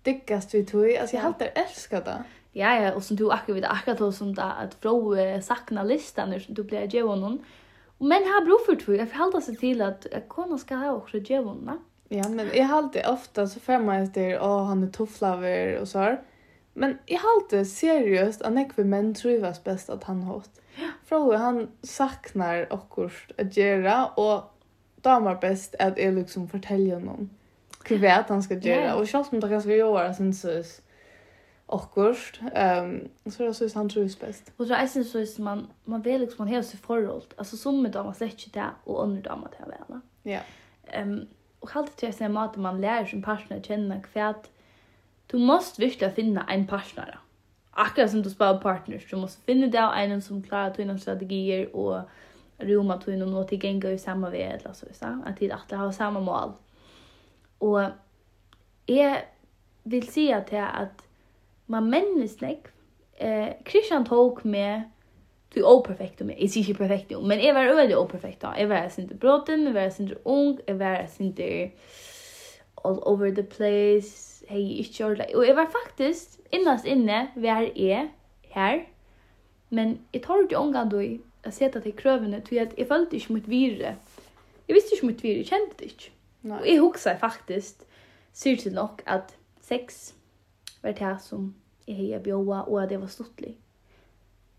[0.03, 2.23] Dyggast vid tog, alltså jag har alltid älskat det.
[2.53, 6.55] Ja, ja, og som du akkurat vet, akkurat som det att frå sakna listan som
[6.55, 7.39] du blir ge honom.
[7.99, 11.37] Men brug for för jeg jag seg til till att kona ska ha også ge
[11.37, 11.79] honom.
[12.09, 15.87] Ja, men jag har alltid ofta så får man att åh han är tufflaver och
[15.87, 16.21] så här.
[16.73, 20.49] Men jag har alltid seriöst att nekve män trivas bäst att han har hårt.
[21.05, 24.43] Frå han saknar också att göra och
[25.01, 27.29] damer bäst att jag liksom fortäljer honom
[27.85, 28.95] hur vet han ska göra.
[28.95, 30.81] Och själv om det kanske vi gör syns
[31.71, 32.51] awkward.
[32.53, 34.51] Ehm um, så det så är han trus bäst.
[34.57, 37.33] Och så är det så att man man vill liksom man har sig förhållt.
[37.37, 39.99] Alltså som med damer släcker det och andra damer det väl.
[40.23, 40.39] Ja.
[40.85, 41.27] Ehm um,
[41.61, 44.49] och allt det jag säger mat man lär sin partner känna kvärt.
[45.27, 47.19] Du måste verkligen finna en partner.
[47.71, 51.99] Akkurat som du sparar partners, du måste finna där en som klarar dina strategier och
[52.57, 55.03] roma tog in och något till gänga i samma ved eller så visst.
[55.03, 56.51] Att det alltid har samma mål.
[57.57, 57.81] Och
[58.85, 59.25] är
[59.83, 61.07] vill se att det att
[61.71, 62.69] man mennes nek.
[63.19, 64.89] Eh, Christian tok med
[65.51, 66.47] Du er perfekt om jeg.
[66.49, 68.53] Sier ikke perfekt jo, men jeg var veldig operfekt da.
[68.55, 71.71] Jeg var sin til bråten, jeg var sin til ung, jeg var sin til
[72.85, 75.35] all over the place, hei, ikke ordentlig.
[75.35, 78.07] Og jeg var faktisk, innast inne, vær jeg
[78.55, 78.79] her,
[79.69, 81.19] men jeg tar ikke omgang da jeg
[81.51, 83.95] sette til krøvene, tror jeg at jeg følte ikke mot vire.
[84.67, 86.11] Jeg visste ikke mot vire, jeg kjente det ikke.
[86.41, 86.59] Nei.
[86.59, 87.83] Og jeg husker faktisk,
[88.33, 90.13] sier til nok, at sex
[90.81, 91.53] var det som
[91.87, 93.57] jeg har bjóa, og at det var stuttlig.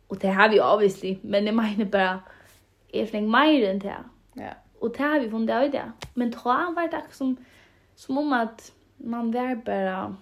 [0.09, 2.21] Og det har vi jo obviously, men jeg mener bare,
[2.95, 3.97] jeg fleng meir enn det.
[4.37, 4.53] Ja.
[4.81, 5.85] Og det har vi funnet av i det.
[6.15, 7.39] Men ta var det som,
[7.97, 10.17] som om at man var bare,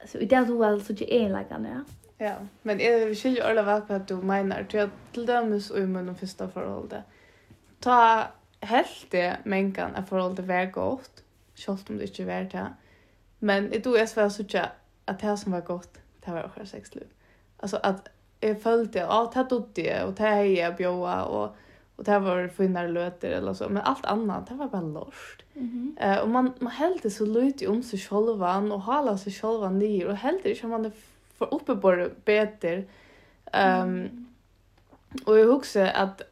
[0.00, 1.80] altså i det du var så ikke enleggende, ja.
[2.20, 5.70] Ja, men är vi skulle alla vara på att du mener, til at til dømes
[5.70, 7.02] og med munnen første forholdet,
[7.80, 8.26] Ta
[8.60, 12.66] helt det mänkan att forholdet var godt, selv om det ikke var det.
[13.40, 14.68] Men jeg tror jeg svarer så ikke
[15.10, 17.06] att det som var gott, det var också sexliv.
[17.56, 18.08] Alltså att
[18.40, 21.56] jag följde, ja, det dodde jag och det er jeg bjøa, och
[22.00, 25.42] och det var finnar löter eller så, men allt annat, det var bare lort.
[25.54, 26.16] Mm -hmm.
[26.16, 30.06] uh, och man, man hällde så lite om sig själva och hala sig själva ner
[30.06, 30.92] och hällde som man
[31.38, 32.76] får uppe på det bättre.
[32.76, 32.84] Um,
[33.52, 34.26] mm.
[35.24, 36.22] Och jag husker att,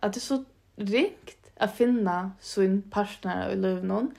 [0.00, 0.44] att det är så
[0.76, 4.14] rikt att finna sin partner i livet någon.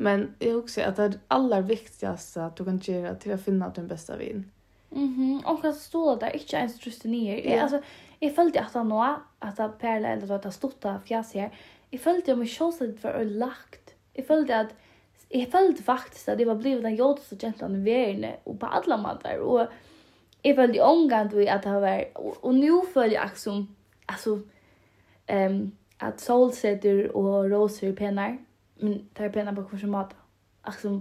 [0.00, 3.86] Men jag också att det allra viktigaste att du kan göra till att finna den
[3.86, 4.50] bästa vin.
[4.90, 5.14] Mhm.
[5.14, 7.36] Mm och att stå där inte ens trusta ner.
[7.36, 7.62] Yeah.
[7.62, 7.82] Alltså
[8.18, 11.50] jag följde att han nå att att perla eller att stotta fjäs här.
[11.90, 13.94] Jag följde om jag för att lagt.
[14.12, 14.74] Jag följde att
[15.28, 18.66] jag följde faktiskt att det var blivit en jordisk och gentlan i världen och på
[18.66, 19.66] alla matar och
[20.42, 22.04] jag följde omgång då att det var
[22.40, 24.40] och nu följer jag som alltså
[25.26, 28.38] ehm um, att solsätter och rosor penar
[28.80, 30.14] men det är pena på hur som mat.
[30.62, 31.00] Alltså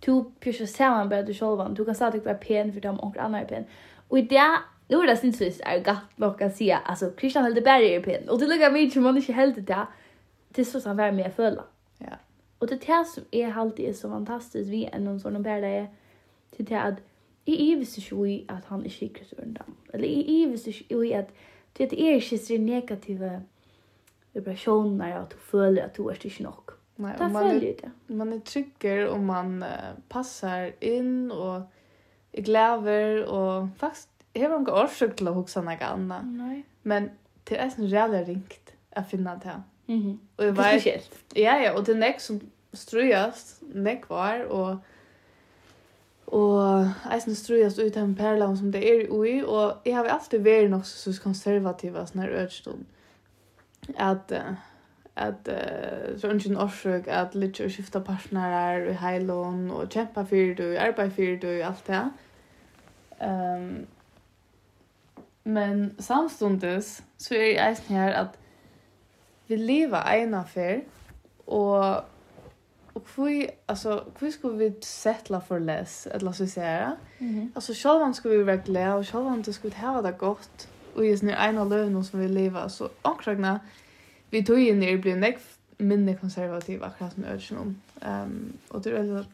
[0.00, 3.40] du pyrsar samman bara du själv du kan stadig att pen för dem och andra
[3.40, 3.64] är pen.
[4.08, 7.54] Och i det nu är det synsvis är gatt vad kan säga alltså Christian höll
[7.54, 9.86] det bara är pen och det lukar mig som man inte helt det
[10.48, 11.62] det är så som värme jag följer.
[11.98, 12.16] Ja.
[12.58, 15.86] Och det här som är alltid är så fantastiskt vi är någon sån där är
[16.50, 16.94] till det att
[17.44, 19.74] i ivis är ju att han är skickligt undan.
[19.92, 21.28] Eller i ivis är ju att
[21.72, 23.40] det är inte så negativa
[24.32, 26.70] vibrationer att du följer att du är inte nog.
[27.00, 27.90] Nej, Där man är, det.
[28.14, 29.68] man är trygger och man uh,
[30.08, 31.62] passar in och
[32.32, 36.22] är gläver och faktiskt har man inte orsak till att huxa något annat.
[36.24, 36.62] Nej.
[36.82, 37.10] Men
[37.44, 40.00] det är så jävla ringt att finna det Mhm.
[40.00, 40.18] Mm -hmm.
[40.36, 41.18] Och jag vet, speciellt.
[41.34, 42.40] Ja, ja, och det är näck som
[42.72, 44.76] ströjast, näck var och
[46.24, 50.70] och eisen ströjast ut en perlan som det är i och jag har alltid varit
[50.70, 52.86] något så konservativa sådana här ödstånd.
[53.96, 54.38] Att uh,
[55.18, 60.54] at uh, så ungen orsøk at litt å skifte partnerer i heilån og kjempe for
[60.58, 62.04] du, arbeid for du, alt det.
[63.20, 63.86] Um,
[65.44, 68.38] men samstundes så er jeg eisen her at
[69.48, 70.84] vi lever ena for
[71.46, 72.04] og
[72.98, 77.28] og hvor alltså hur skulle vi settle for less eller så oss Mhm.
[77.28, 77.48] mm -hmm.
[77.54, 81.22] alltså själva skulle vi vara glada och själva det skulle ha det gott och just
[81.22, 83.60] nu ena lönen som vi lever så ankragna
[84.30, 85.40] vi tog in er blir nek
[85.78, 87.76] minne konservativ akkurat som ökjen om.
[88.02, 89.24] Um, og det er veldig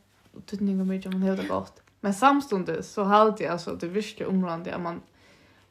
[0.47, 1.81] tydning om mye om man hevde godt.
[2.05, 5.01] Men samstundes så halte jeg altså det virkelig området at man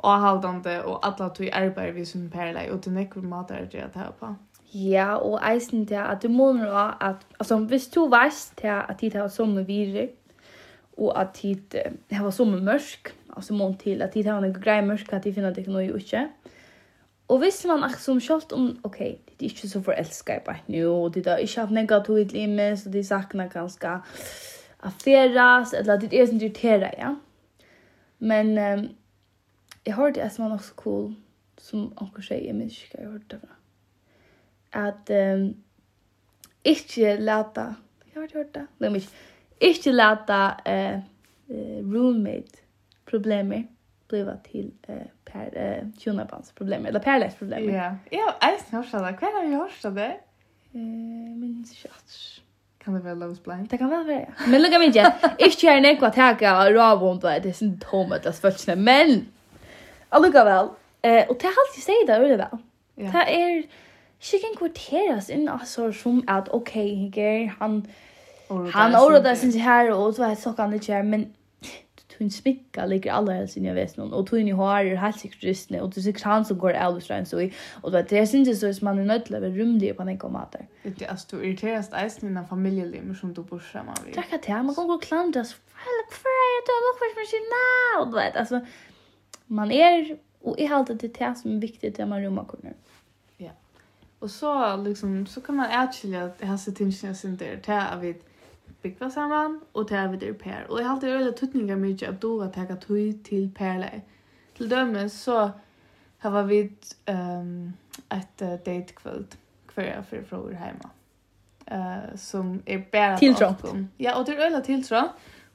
[0.03, 4.11] avhaldande og alla tog arbeid vi som perlei og det nekv matar det jeg tar
[4.19, 4.33] på.
[4.73, 8.97] Ja, og eisen til at du måner av at, altså hvis du veist til at
[8.99, 10.09] tid har somme virer,
[10.97, 11.77] og at tid
[12.11, 15.53] har somme mørk, altså mån til at tid har en grei mørk, at de finner
[15.53, 16.25] det ikke noe i uke,
[17.27, 20.63] Og hvis man akkurat som kjølt om, ok, de er ikke så forelsket i bare
[20.67, 22.45] nå, og de har ikke haft negativt i
[22.77, 23.87] så de saknar ganske
[24.83, 27.13] affæres, eller de er sånn irriteret, ja.
[28.19, 28.83] Men um,
[29.85, 31.13] jeg hørte det som var nok så cool,
[31.57, 33.55] som anker seg, jeg minns ikke hva jeg hørte det fra.
[34.83, 35.47] At um,
[36.63, 37.67] ikke lata,
[38.09, 39.23] jeg har hørt det, nei, ikke,
[39.71, 40.99] ikke lata uh,
[41.87, 42.63] roommate
[43.07, 43.63] problemer
[44.13, 47.69] bliva till eh per eh tjunabans problem eller perläs problem.
[47.69, 47.95] Ja.
[48.11, 49.17] Ja, jag snart så där.
[49.17, 50.13] Kvar har jag hört det.
[50.73, 50.79] Eh
[51.39, 51.87] men så
[52.83, 53.69] Kan det vara Love's Blind?
[53.69, 54.25] Det kan väl vara, ja.
[54.47, 55.13] Men lukka mig inte.
[55.39, 58.35] Ikke gjerne ikke at jeg kan rave om det, det er sånn tomat, det er
[58.35, 59.13] spørsmål, men
[60.11, 60.73] allukka vel.
[61.03, 62.43] Eh, og det er alltid stedet, det er vel.
[62.97, 63.61] Det er
[64.33, 66.73] ikke en kvarteras inn, altså, som at, ok,
[67.59, 67.85] han,
[68.75, 71.25] han ordet det sin her, og så er det sånn, men
[72.17, 75.43] Tun smicka ligger alla helst inne i vesnon, och tun i har är helt sikkert
[75.43, 78.25] ristne, och det är sikkert han som går av ut så i och det är
[78.25, 81.35] sin så som man är nöjd att vara rymlig på den komater Det är alltså
[81.35, 84.87] du irriteres eisen innan familjelim som du bor samman vid Takk at jeg, man kan
[84.87, 88.59] gå og klandras, hvorfor er jeg dømme, hvorfor er jeg dømme, og du vet, alltså
[89.47, 92.73] man er, og jeg halte det det som är viktigt när man rymmer kunne.
[93.37, 93.51] Ja,
[94.19, 97.71] og så liksom, så kan man atskilja att jeg har sett tingene sin der, til
[97.71, 98.13] att vi,
[98.83, 100.65] bygva saman, og det er vi der per.
[100.69, 104.01] Og jeg halte øyla tuttningar mykje at du var tega tui til perlei.
[104.57, 105.51] Til dømes så
[106.23, 106.59] hava vi
[107.11, 107.73] um,
[108.11, 110.91] et uh, date kvöld kvarja fyrir frågor heima.
[111.71, 113.87] Uh, som er bæra til okkom.
[113.99, 115.01] Ja, og det er øyla tiltrå,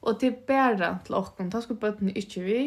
[0.01, 1.51] og det er bæra til okkom.
[1.51, 2.61] Ta skulle bøtten ikkje vi,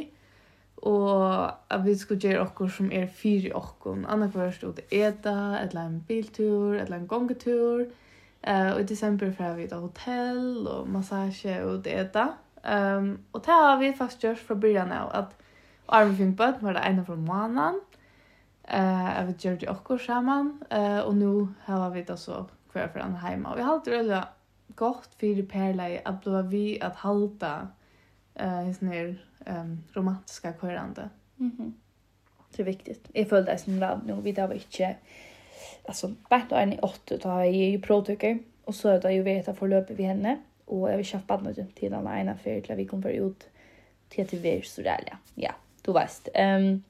[0.77, 4.07] og at vi skulle gjøre okkur som er fyri okkom.
[4.09, 8.02] Anna kvart ut eta, etla en biltur, etla en gongetur, etla
[8.43, 12.33] Eh i december får vi ett hotell och massage och det där.
[12.63, 15.43] Ehm um, och det har vi fast gjort från början av att
[15.87, 17.81] Armin Fimpad var det ena från månaden.
[18.65, 23.01] Eh av vet George och Kusaman eh och nu har vi det så kvar för
[23.01, 23.57] han hemma.
[23.57, 24.25] Vi har alltid väldigt
[24.69, 27.69] gott för Perla att då vi att halta
[28.35, 31.11] eh uh, ner ehm um, romantiska körande.
[31.37, 31.57] Mhm.
[31.59, 31.75] Mm
[32.57, 33.11] det är viktigt.
[33.13, 34.97] Jag följde det som lab nu vi där var inte
[35.85, 39.25] alltså bara då en i åtta då har jag ju provtycker och så då jag
[39.25, 42.73] vet att få löpa vid henne och jag vill köpa något till den ena för
[42.73, 43.49] att vi kommer ut
[44.09, 45.17] till till vi så där ja.
[45.35, 46.29] Ja, du vet.
[46.35, 46.83] Ehm um,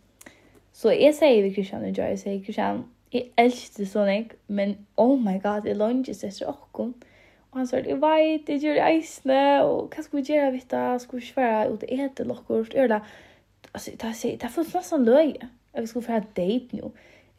[0.73, 5.19] så jag säger vi Christian och jag säger Christian Jeg elsker sånn jeg, men oh
[5.21, 6.95] my god, jeg lønges etter åkken.
[7.53, 11.03] Og han sier, jeg vet, jeg gjør eisene, og hva skal vi gjøre, vet du?
[11.03, 12.71] Skal vi ikke være ute etter lokker?
[13.75, 15.51] Altså, det er nesten løye.
[15.75, 16.93] Jeg vil skulle være date nå.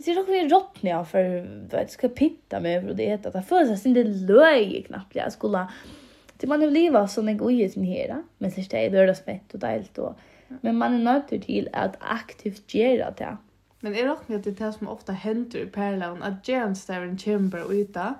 [0.04, 3.34] Det ser dock vi rått när för vet ska pitta med för det heter att
[3.34, 5.68] det första sin det löj knappt jag skulle
[6.38, 9.60] det man vill leva som en god sin här men så det är lördagsmätt och
[9.60, 10.16] deilt och
[10.62, 13.38] men man är nöjd till att aktivt göra det.
[13.80, 17.02] Men är det att det är det som ofta händer i pärlan att Jens där
[17.02, 18.16] en chamber och yta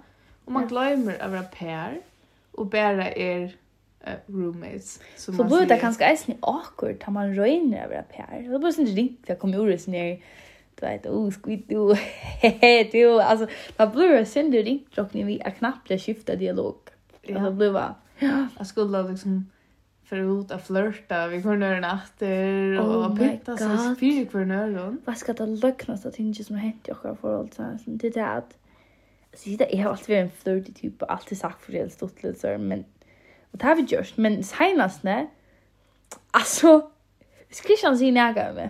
[0.46, 2.02] och man glömmer att vara pär
[2.52, 5.00] och bara är uh, roommates.
[5.15, 8.52] Så, man blir det kanske ens ni awkward att man röjner över pär.
[8.52, 9.93] Det blir inte riktigt att komma ur det sin
[10.79, 11.95] du vet, oh, skvitt du,
[12.91, 16.75] du, alltså, man blir synd i ringdrockning vi är knappt skifta dialog.
[17.21, 17.36] Ja.
[17.36, 18.47] Alltså, blir bara, ja.
[18.57, 19.45] Jag skulle liksom
[20.03, 25.17] förut att flörta vi kvar ner natter oh och pitta så fyra kvar när Vad
[25.17, 28.57] ska det lucknas att inte som hänt jag själv förhåll så här som det att
[29.33, 32.57] så det är alltid en flirty typ och alltid sagt för det stått lite så
[32.57, 32.86] men
[33.51, 35.27] och det har vi gjort men senast när
[36.31, 36.91] alltså
[37.49, 38.69] Christian sin näga med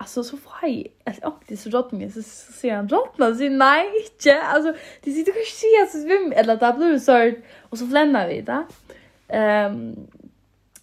[0.00, 0.88] Alltså så fri.
[1.04, 4.42] Alltså och det så rått mig så ser han råttna så nej inte.
[4.42, 8.40] Alltså det sitter kanske se alltså vem eller där blir så och så flämnar vi
[8.40, 8.64] där.
[9.28, 9.96] Ehm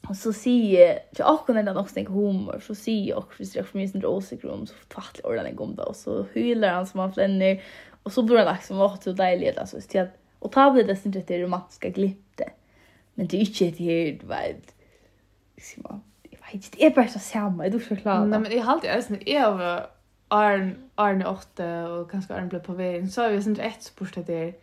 [0.10, 3.56] och så ser jag och när den också tänker humor så ser jag också visst
[3.56, 6.88] jag för mig sin åsikter så fattar ordan den om det och så hylar han
[6.88, 7.64] som han flänner
[8.04, 10.96] och så blir det liksom vart så dejligt alltså så att och ta blir det
[10.96, 12.52] sin rätt romantiska glitte.
[13.14, 14.76] Men det är inte det här vet.
[15.58, 16.02] Simon
[16.54, 18.30] vet inte, det är bara så samma, jag är inte förklarad.
[18.30, 19.86] Nej, men jag har alltid ösnat över
[20.28, 23.10] Arn, Arne 8 och kanske Arne blev på vägen.
[23.10, 24.54] Så har vi sånt ett spurt det.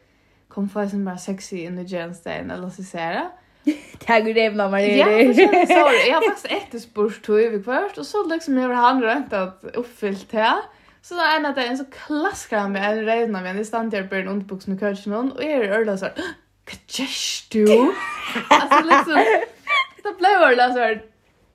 [0.48, 3.30] Kom för som bara sexy in the Jenstein eller så säga.
[3.98, 5.34] Tag ur jävla man är det.
[5.66, 9.32] Sorry, jag har faktiskt ett spurt tog vi först och så liksom över han runt
[9.32, 10.54] att uppfyllt det.
[11.02, 14.02] Så då en det en så klaskar han med en rövna med en stand där
[14.02, 16.14] på en underbuxen och coachen och är örla så här.
[16.86, 17.66] Kajsh du.
[18.48, 19.24] Alltså liksom.
[20.02, 21.02] Det blev örla så här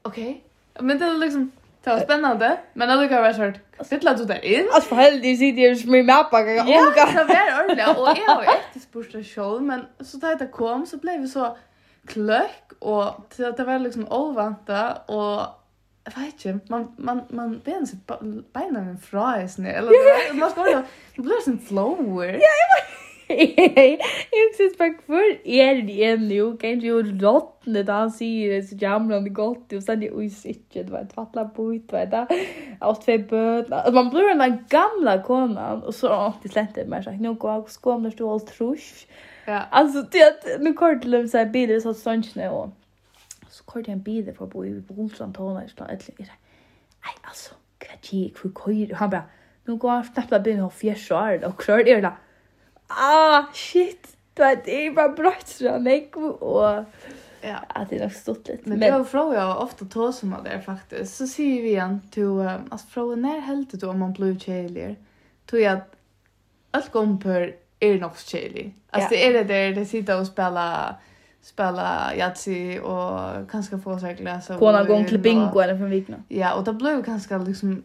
[0.01, 0.43] Okej.
[0.73, 0.85] Okay.
[0.85, 1.51] Men det är liksom
[1.83, 3.87] Det var spännande, men det kan vara svårt.
[3.87, 4.67] Sittla du där in?
[4.73, 6.41] Alltså för helvete sitter jag i mappa.
[6.41, 7.97] Ja, det var ordentligt.
[7.97, 11.57] Och jag har efterspurt en show, men så tar det kom så blev vi så
[12.07, 15.41] klöck och det var liksom ovanta och
[16.03, 17.99] jag vet inte, man, man, man ben sig
[18.55, 19.69] en fra i snö.
[19.69, 20.81] Eller, man ska ju,
[21.15, 22.27] det blir en flower.
[22.27, 22.69] Ja, jag
[23.29, 26.57] Jag syns bara, för är det ännu?
[26.57, 29.73] Kanske jag rottnet, han säger det så jamlande gott.
[29.73, 30.31] Och sen är oj,
[30.73, 32.27] det var vet, vattla på ut, vet du.
[32.79, 33.91] av två böter.
[33.91, 35.83] Man blir den där gamla konan.
[35.83, 37.17] Och så har han alltid slänt det med sig.
[37.17, 39.07] Nu går jag och skåmlar, du har trusch.
[39.45, 39.63] Ja.
[39.69, 42.49] Alltså, det, nu kort till dem så här bilar, så sånt snö.
[42.49, 42.69] Och
[43.49, 46.09] så kort jag en bil för att bo i Bolsland, Tåna, eller något.
[46.17, 46.27] Nej,
[47.21, 49.23] alltså, kvart gick, hur kör Han bara,
[49.65, 51.47] nu går jag snabbt snappar bilen och fjärs och är det.
[51.47, 52.11] Och kör det, eller
[52.89, 56.85] ah, shit, du vet, det är bara brött så mig och
[57.41, 57.55] Ja.
[57.67, 58.69] Att det är stort lite.
[58.69, 58.87] Men, men
[59.33, 61.15] jag ofta då som av det faktiskt.
[61.15, 64.95] Så säger vi igen till, um, alltså frågan när helt du om man blir tjejligare.
[65.45, 65.95] Tror jag att
[66.71, 68.75] allt kommer är nog tjejlig.
[68.89, 70.95] Alltså det är det där det sitter och spela
[71.41, 74.57] spela jazzi och kanske få sig läsa.
[74.57, 76.17] Kona gång till bingo eller från vikna.
[76.27, 77.83] Ja, och då blir det kanske liksom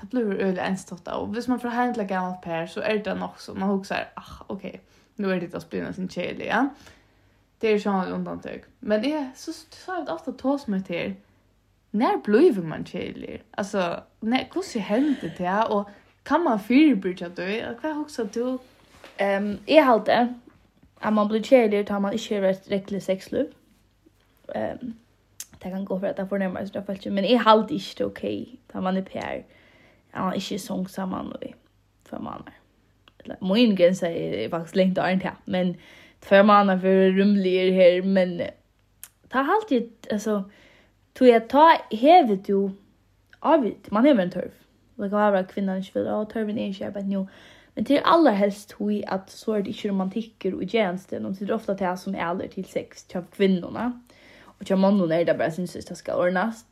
[0.00, 3.30] det blir öle enstott och hvis man får handla gammalt per så är det nog
[3.38, 4.80] så man huxar ah okej okay,
[5.16, 6.68] nu är det att spela sin chili ja.
[7.58, 11.14] Det är ju en undantag men är så så har jag ofta tås med till
[11.90, 15.88] när blir man chili alltså när hur händer det och
[16.22, 18.58] kan man fyrbryta det vad huxar du
[19.16, 20.34] ehm är halt det
[20.98, 23.46] att man blir chili tar man inte rätt riktigt sexliv.
[24.54, 24.94] Ehm
[25.62, 28.80] det kan gå för att det förnärmar sig det men är halt inte okej tar
[28.80, 29.44] man det per
[30.10, 31.54] han har ikke sång sammen i
[32.08, 32.52] två månader.
[33.24, 35.74] Eller, min gräns är faktiskt längt och inte, men
[36.20, 38.42] två månader för rumligare här, men
[39.28, 40.44] ta alltid, alltså,
[41.12, 42.70] tog jag ta hevet ju
[43.38, 44.50] avvitt, man hever en törv.
[44.94, 47.26] Det kan vara kvinnan inte vill, och törven är inte arbetet nu.
[47.74, 51.34] Men till allra helst tror jag att så är det inte romantiker och tjänsten, de
[51.34, 54.00] sitter ofta till som är till sex, till kvinnorna.
[54.44, 56.64] Och till mannen är det bara sin det ska ordnas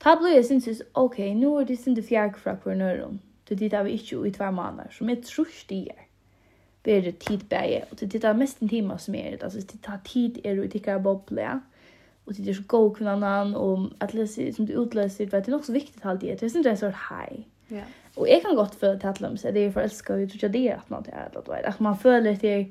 [0.00, 3.72] Ta blei jeg synes, ok, nu er det sinde fjerk fra hver nøyrum, til dit
[3.72, 6.04] har vi ikke i tvær måneder, som er trus dier.
[6.84, 9.78] Bere tid bæge, og til dit har mest en time som er det, altså til
[9.82, 11.58] ta tid er du ikke er boble, ja.
[12.26, 15.50] Og til det er så god kvinnan, og at lese, som du utløser, det er
[15.50, 17.46] nok så viktig til alt det, det er det er så hei.
[17.70, 17.82] Ja.
[18.16, 20.52] Og jeg kan godt føle til at lømme seg, det er forelska, jeg tror ikke
[20.52, 22.64] det er at noe er det, at man føler til er,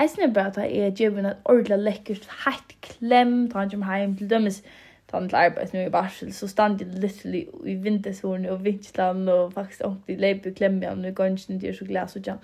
[0.00, 3.82] Jeg synes bare at jeg er givet et ordentlig lekkert, heitt klem, ta han som
[3.82, 4.62] heim, til dømes,
[5.10, 9.52] ta til arbeids nu i barsel, så stand jeg literally i vindeshorene og vindsland og
[9.52, 12.38] faktisk ångte i leipe og nu igjen inte gansjen til så glas og jam.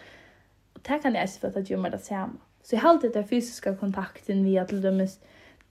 [0.77, 2.39] Det kan jeg for at jeg gjør meg det samme.
[2.63, 5.19] Så jeg alltid det fysiske kontakten via til dømes,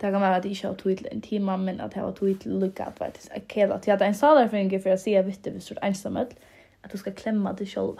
[0.02, 2.12] det kan være at jeg ikke har tog til en time, men at jeg har
[2.12, 5.12] tog til lykke at jeg er kjell at jeg hadde en salarføring for å si
[5.12, 6.36] jeg hvis du er ensamhet,
[6.84, 8.00] at du skal klemme til selv.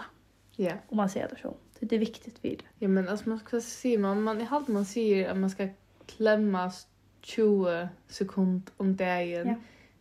[0.58, 0.72] Ja.
[0.88, 1.54] Och man ser det selv.
[1.78, 2.64] Så det är viktigt för det.
[2.78, 5.68] Ja men alltså man ska se man man i allt man säger att man ska
[6.06, 6.86] klämmas
[7.26, 9.54] 20 sekund om dagen ja.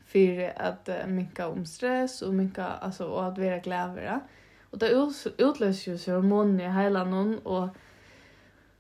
[0.06, 4.20] för att uh, minka om stress och minka alltså och att vara glädjera.
[4.70, 4.90] Och det
[5.38, 7.68] utlöser ju hormoner i hela någon och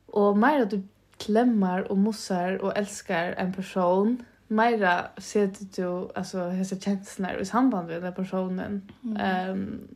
[0.05, 0.83] och mer att du
[1.17, 7.87] klemmar och mossar och älskar en person Meira ser du alltså dessa känslor i samband
[7.87, 8.91] med den personen.
[9.03, 9.49] Ehm mm.
[9.49, 9.87] um,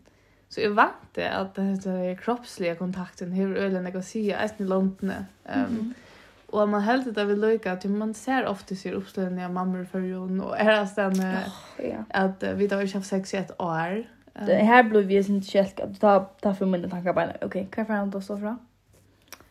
[0.50, 4.64] så jag vant det att det är kroppsliga kontakten hur ölen jag kan se i
[4.64, 5.26] långtne.
[5.46, 6.09] Ehm um, mm -hmm
[6.52, 10.00] Och man helt det vill lycka att man ser ofta ser uppslutning av mammor för
[10.00, 11.14] ju och är det sen
[11.78, 12.04] ja.
[12.10, 14.06] att vi då har haft sex i ett år.
[14.46, 17.30] Det här blev vi inte kälk att ta ta för mina tankar bara.
[17.30, 18.58] Okej, okay, kan jag fram då så fra?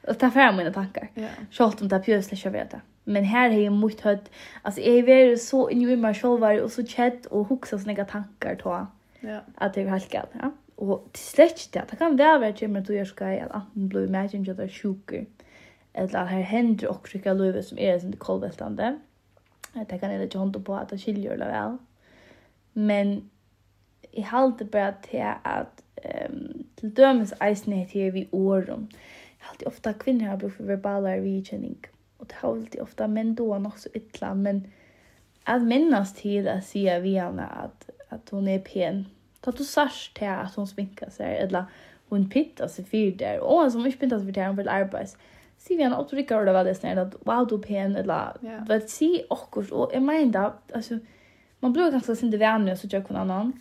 [0.03, 1.09] Att ta fram mina tankar.
[1.15, 1.29] Ja.
[1.51, 2.81] Schalt om det pjösligt jag vet det.
[3.05, 4.31] Men här är ju mycket hött.
[4.63, 8.61] Alltså jag är så inne i mig själv och så chat och huxa såna tankar
[8.65, 8.87] då.
[9.21, 9.41] Ja.
[9.55, 10.51] Att det är helt galt, ja.
[10.75, 11.83] Och till släkt det.
[11.91, 14.61] Det kan vara att jag men du jag ska att antingen bli imagine att jag
[14.61, 15.13] är sjuk.
[15.13, 15.27] Mm
[15.99, 18.99] eller här händer och rycka lövet som är sånt kolvältande.
[19.89, 21.77] Det kan jag inte hålla på att det skiljer eller väl.
[22.73, 23.31] Men
[24.11, 25.83] i halte bara till att
[26.29, 28.89] um, till dömes eisen heter vi åren.
[29.39, 31.77] Jag halte ofta kvinnor har bruk för verbala vidkänning.
[32.17, 34.35] Och det har alltid ofta män då nog så ytla.
[34.35, 34.73] Men
[35.45, 39.07] att minnas till att säga vi henne att, att hon är pen.
[39.41, 41.37] Ta du sars till att hon sminkar sig.
[41.37, 41.65] Eller
[42.09, 43.39] hon pittar sig för det.
[43.39, 45.19] Och hon som inte pittar sig för det, hon vill arbeta
[45.59, 48.63] si vi en opprykker, og det var det snart at wow, du pen, eller yeah.
[48.69, 50.45] vet, si okkur, og jeg mener da,
[50.75, 51.01] altså,
[51.61, 53.53] man blir ganske sin det vanlig, så jag kun annan,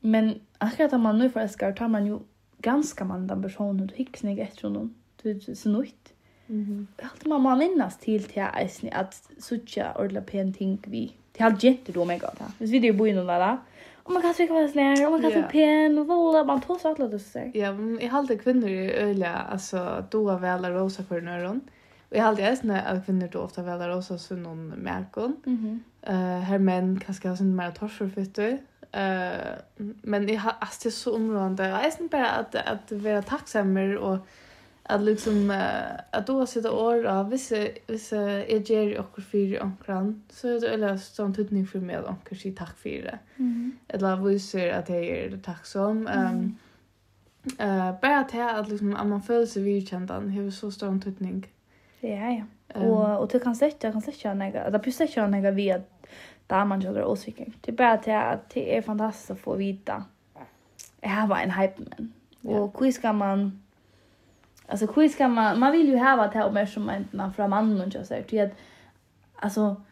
[0.00, 2.22] men akkurat da man nu forelsker, tar man jo
[2.62, 6.12] ganske man den personen, du hikker seg etter noen, du er så nøyt.
[6.46, 7.04] Mm -hmm.
[7.04, 11.64] Alt man må minnes til til eisen, at suttja ordla pen ting vi, til alt
[11.64, 12.26] jenter du omega,
[12.58, 13.56] hvis vi det jo bor innom der da,
[14.04, 16.60] oh my god, så kan vara snär, oh my god, så pen, och vola, man
[16.60, 17.44] tar så alla dessa.
[17.44, 21.60] Ja, men jag har alltid kvinnor i öliga, alltså, då har vi rosa för nöron.
[22.10, 25.36] Och jag har alltid äsna att kvinnor då ofta väl rosa så någon märkon.
[25.46, 25.58] Mm
[26.02, 26.12] -hmm.
[26.12, 28.50] uh, här män kanske har sånt mer torsförfytter.
[28.50, 29.54] Uh,
[30.02, 34.18] men jag har alltid så områdande, jag är bara att, att vara tacksammer och
[34.86, 35.50] att liksom
[36.10, 37.56] att då sitta år av vissa
[37.86, 42.06] vissa är ger och för ankran så är det eller sån tutning för mig att
[42.06, 43.18] ankar tack för det.
[43.36, 43.78] Mhm.
[43.88, 46.56] Eller vi ser att det är tack som ehm
[47.58, 51.46] eh bara att att liksom att man känner sig vidkänd han har så stor tutning.
[52.00, 52.80] Ja ja.
[52.80, 55.80] Och och det kan sätta kan sätta några det pustar ju några via
[56.46, 57.52] där man gör osäker.
[57.60, 57.92] Det är bara
[58.32, 60.04] att det är fantastiskt att få vita.
[61.00, 61.82] Jag har en hype
[62.40, 62.56] man.
[62.60, 63.63] Och hur ska man
[64.66, 67.92] Alltså hur ska man man vill ju ha att ha mer som enten från mannen
[68.00, 68.52] och så här till att
[69.36, 69.82] alltså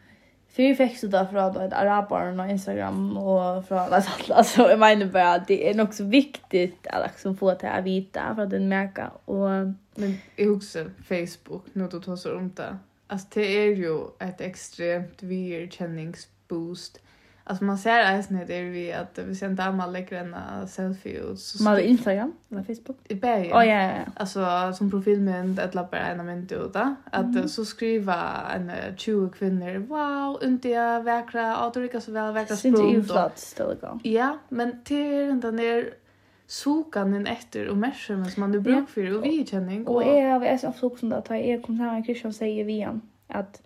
[0.49, 5.05] för fick så där från ett araber och Instagram och från alltså alltså jag menar
[5.05, 8.49] bara att det är nog så viktigt att liksom få det här vita för att
[8.49, 9.49] den märka och
[9.95, 12.77] men i också Facebook nu då tar så runt det.
[13.07, 16.99] Alltså det är ju ett extremt weird känningsboost.
[17.45, 20.67] Alltså man ser ens när det är vi att vi ser en dam lägger en
[20.67, 21.39] selfie ut.
[21.39, 22.97] Så man har Instagram eller Facebook?
[23.03, 23.57] I bergen.
[23.57, 23.91] Oh, ja, ja.
[24.15, 26.75] Alltså som profilmynd ett lappar en mynd ut.
[27.05, 27.47] Att mm.
[27.47, 29.77] så skriva en 20 kvinnor.
[29.77, 31.41] Wow, inte jag väkra.
[31.41, 32.77] Ja, du lyckas så väl väkra språk.
[32.77, 33.99] Syns ju flott stödgång.
[34.03, 35.93] Ja, men till den där
[36.47, 39.87] sokan den efter och märker som man nu brukar för och vidkänning.
[39.87, 42.63] Och, och, och jag är så flott som det att jag kommer här Christian säger
[42.63, 43.61] vi igen att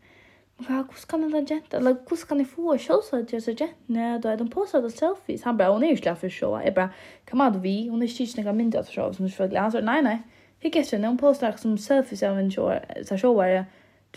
[0.57, 1.77] Och hur kan man vara jenta?
[1.77, 4.17] Eller hur kan ni få show så att jag så jenta?
[4.21, 5.43] Då är de på så selfies.
[5.43, 6.61] Han bara, hon är ju slapp för show.
[6.65, 6.89] Jag bara,
[7.25, 7.87] kan man vi?
[7.87, 9.59] Hon är kyrkna några mynda att show Som du frågade.
[9.59, 10.21] Han sa, nej, nej.
[10.59, 13.65] Hur kan jag Hon postar som selfies av en show Så show tjoa är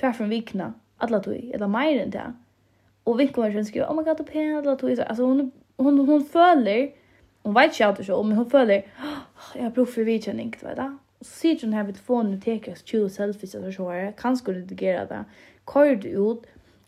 [0.01, 0.75] tvärfrån vikna.
[0.97, 1.53] Alla tog i.
[1.53, 2.33] Eller mer än det.
[3.05, 4.57] Och vinkelmarsken skriver, oh my god, the pen.
[4.57, 5.03] Alla tog i.
[5.03, 6.91] Alltså hon, hon, hon, hon följer.
[7.43, 8.23] Hon vet inte att och så.
[8.23, 8.87] Men hon följer,
[9.55, 10.55] jag har prov för vidkänning.
[11.19, 13.55] Och så sitter hon här vid telefonen och tekar 20 selfies.
[13.55, 14.13] Och så här.
[14.13, 15.25] Kan skulle det digera det
[15.67, 16.47] kör du ut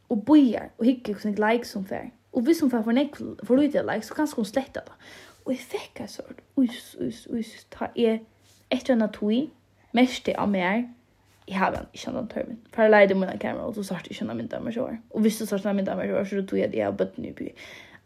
[0.08, 2.10] og bojar og hikker hos en like som fær.
[2.32, 4.96] Og hvis hun får for nek for lite like, så kanskje hun sletta det.
[5.44, 8.22] Og jeg fikk en sort, us, us, us, ta jeg
[8.70, 9.50] etter en atoi,
[9.92, 10.84] mest det av mer,
[11.48, 12.58] jeg har en ikke annan termen.
[12.72, 14.96] For jeg leide min kamera, og så sart ikke annan min damer sjår.
[15.10, 17.18] Og hvis du sart annan mynda meg sjår, så tog jeg det jeg har bøtt
[17.18, 17.50] ny by.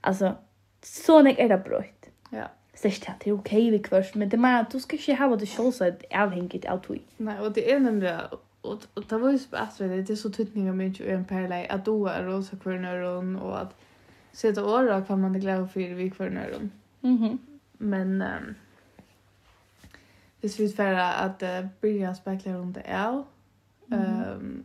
[0.03, 0.33] Altså,
[0.83, 2.11] sånn jeg er det brøyt.
[2.33, 2.49] Ja.
[2.77, 5.49] Så det er ok vi kvørs, men det er mer du skal ikke ha det
[5.49, 7.01] sjålsett avhengigt av tog.
[7.25, 8.13] Nei, og det er nemlig
[8.67, 11.67] och och det var ju så att det är så tutningar mycket och en parallell
[11.71, 13.75] att då är rosa kvarnöron och att
[14.33, 16.71] sätta åra kan man det glädje för vi kvarnöron.
[17.01, 17.17] Mhm.
[17.25, 17.39] Mm
[17.79, 18.55] Men um,
[20.41, 23.25] Det vi färra att uh, börja spekla runt det är
[23.91, 24.65] Ehm um,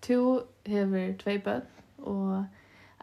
[0.00, 1.64] to hever två bøtt
[1.96, 2.44] och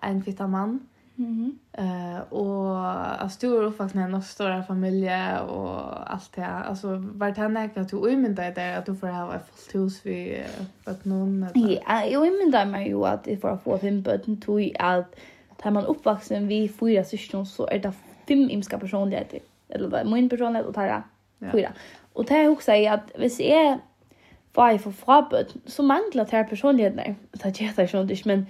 [0.02, 0.80] en fitta mann
[1.18, 2.22] Mm -hmm.
[2.30, 2.78] och
[3.22, 5.10] alltså du är uppvuxen i en stor familj
[5.50, 6.46] och allt det.
[6.46, 10.06] Alltså vart han är att du omyndade dig att du får ha ett fullt hus
[10.06, 11.48] vid uh, bötnån?
[11.54, 15.16] Ja, jag omyndade mig ju att det får få fem barn tog att
[15.64, 17.94] när man uppvuxen vi fyra syskon så är det
[18.28, 19.40] fem imska personligheter.
[19.70, 21.04] Eller min personlighet och tar
[21.52, 21.74] fyra.
[22.14, 23.78] Och det jag också att hvis jag
[24.54, 27.16] var i för frabötn så manglar det här personligheterna.
[27.32, 28.46] Det är inte men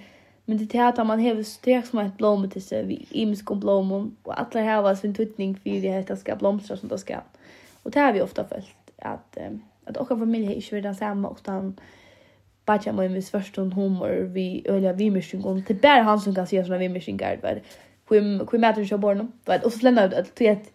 [0.52, 3.56] Men det är att man har strek som ett blommor till sig vid imisk och
[3.56, 4.10] blommor.
[4.22, 7.16] Och alla här var sin tuttning för det här ska blomstra som det ska.
[7.82, 11.30] Och det har vi ofta följt att, um, att åka familj är inte redan samma
[11.30, 11.80] utan
[12.64, 15.64] bara med min första humor vi öliga vimmersingon.
[15.66, 17.62] Det är bara han som kan se sådana vimmersingar.
[18.08, 19.32] Hur mäter du sig av barnen?
[19.64, 20.72] Och så lämnar jag att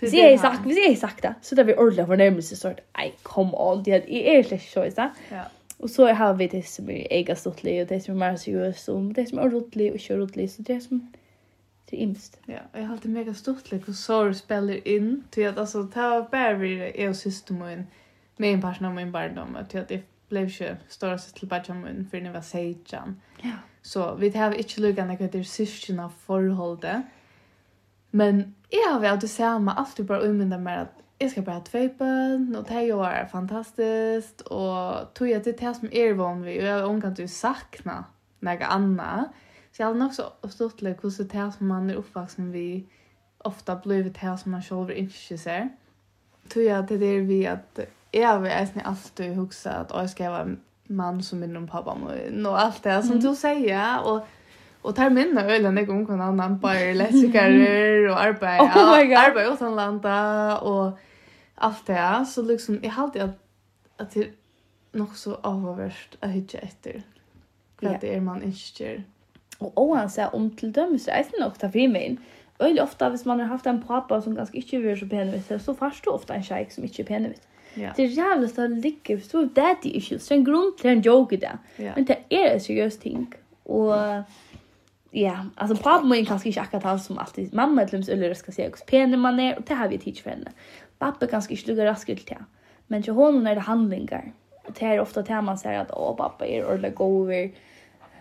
[0.00, 2.80] Hvis jeg har sagt, vi ser sagt det, så där vi ordlar för så sort.
[2.96, 5.12] det, come on, det är ikke så, ikke sant?
[5.30, 5.44] Ja.
[5.80, 8.88] Och så har vi det som är äga stortlig och det som är mer seriöst
[8.88, 11.12] och det som är roligt och kör roligt så det är som
[11.90, 12.40] det är imst.
[12.46, 16.28] Ja, jag har alltid mega stortlig och så du spelar in till att alltså ta
[16.30, 17.86] bär vi är och system och en
[18.36, 22.08] med en person av min barndom till att det blev ju stora till barndom min
[22.10, 23.20] för när var sejan.
[23.42, 23.50] Ja.
[23.82, 27.02] Så vi har inte lugga när det är syskon av förhållande.
[28.10, 31.60] Men jag har väl att det samma alltid bara umynda med att jag ska bara
[31.60, 36.62] tvejpen och det här gör fantastiskt och tog jag till det som är van vid
[36.62, 38.04] och jag omkant ju sakna
[38.38, 39.28] något annat.
[39.72, 42.86] Så jag hade så stått lite hur det som man är uppvuxen vid
[43.38, 45.68] ofta blivit det här som man själv inte ser.
[46.48, 47.78] Tog jag till det vi att
[48.10, 51.90] jag har nästan alltid huxa att jag ska vara en man som minner om pappa
[52.46, 53.24] och allt det som mm.
[53.24, 54.26] du säger och
[54.82, 58.64] Och tar minna ölen jag omkring annan bara elektriker och arbetar.
[58.64, 59.16] Oh my god.
[59.16, 60.98] Arbetar utan landa och
[61.60, 62.24] allt det här.
[62.24, 63.38] Så liksom, jag har alltid att,
[63.96, 64.30] att det är
[64.92, 67.02] nog så avvärst att hitta efter.
[67.80, 67.98] Vad ja.
[68.00, 69.04] det är man inte önskar.
[69.58, 72.16] Och oavsett om till dömes är det nog ta för mig.
[72.58, 75.74] Öl ofta hvis man har haft en pappa som ganska inte är så penvis så
[75.74, 77.40] fast du ofta en tjej som inte penvis.
[77.74, 77.92] Yeah.
[77.96, 80.28] Det är jävligt att ligga så stor daddy issues.
[80.28, 81.58] Det är en grund till en joke där.
[81.78, 81.96] Yeah.
[81.96, 83.34] Men det är en seriös ting.
[83.62, 83.94] Och
[85.10, 88.68] ja, alltså pappa må kanske inte akkurat han som alltid mamma till eller ska säga
[88.68, 90.52] hur penig man är och det har vi tid för henne.
[91.00, 92.38] Pappa kanskje ikke lukker raskt til det.
[92.88, 94.30] Men til honom er det handlingar.
[94.66, 97.50] Og det er ofta det man sier at, åh, pappa er ordentlig gover,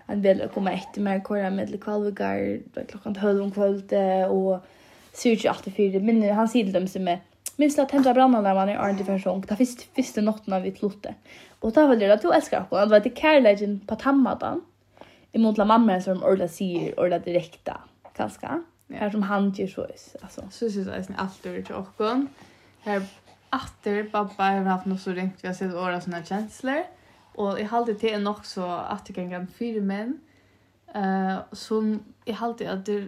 [0.09, 2.39] han vil komme etter meg, hvor er med til kvalvigar,
[2.89, 3.91] klokkan tølv om kvöld,
[4.33, 4.63] og
[5.13, 6.01] sier ikke alltid fyra.
[6.01, 7.19] Men han sier til dem som er,
[7.59, 9.41] minst at tända brannan när man är ordentlig för sång.
[9.41, 11.15] Det finns första natten av vi tlotte.
[11.59, 12.85] Och då vill jag att du älskar henne.
[12.85, 14.61] Det var det kärleken på tammatan.
[15.31, 17.77] Emot la mamma som orda sier, orda direkta,
[18.15, 18.47] kanske.
[18.87, 18.95] Ja.
[18.95, 19.81] Här som han gör så.
[20.21, 20.41] Alltså.
[20.51, 21.87] Så syns jag att allt är till oss.
[22.81, 23.01] Här
[23.51, 26.83] efter pappa har haft något så ringt vi har sett åra såna känslor
[27.35, 30.19] och i halde till en också att det kan fyra män
[30.93, 33.07] eh som i halde att det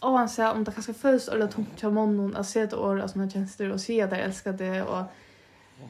[0.00, 3.00] Och han sa om det kanske föds eller tungt jag månen att se det år
[3.00, 5.04] av sådana tjänster och se att jag älskar det och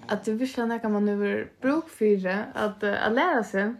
[0.06, 3.74] att det visst när kan man över bruk för det att, att lära sig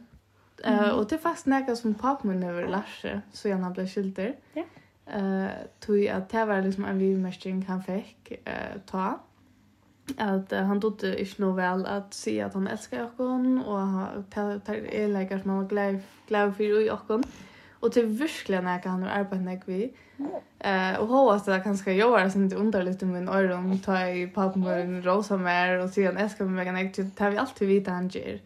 [0.64, 0.84] Mm.
[0.84, 4.36] Uh, och det fast näka som pappa min över Larsa så gärna blev skilter.
[4.52, 4.62] Ja.
[5.06, 5.48] Eh uh,
[5.80, 9.18] tog att det var liksom en vimestring han fick eh uh, ta
[10.16, 14.94] att uh, han trodde inte nog väl att se att han älskar Jakob och per
[14.94, 16.00] är läkare som han var glad
[16.30, 17.26] glad för i Jakob.
[17.80, 19.92] Och det är verkligen när han har arbetat med vi.
[20.58, 24.26] Eh och hoppas att det kanske göra så inte underligt med en öron ta i
[24.26, 28.40] pappan rosa mer och sen älskar mig megan jag tar vi alltid vita han ger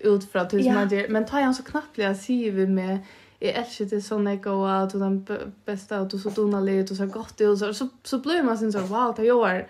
[0.00, 2.98] ut från tusen han ger men tar han så knappliga ser vi med
[3.38, 5.26] jag älskar det sån jag går att den
[5.64, 9.14] bästa och så donalit och så gott och så så blir man sen så wow
[9.16, 9.66] det gör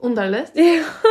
[0.00, 0.52] underligt.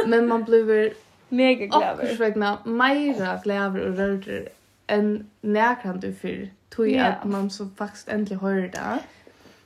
[0.08, 0.94] men man blir
[1.30, 2.04] mega gläver.
[2.04, 4.50] Och försvägna mera gläver och rörder
[4.88, 7.14] än närkant du för tog yeah.
[7.14, 9.00] att man så faktiskt äntligen hör det.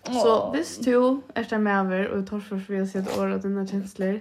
[0.07, 0.21] Oh.
[0.21, 3.41] Så visst du är där med över och tar för för att se år av
[3.41, 4.19] dina känslor.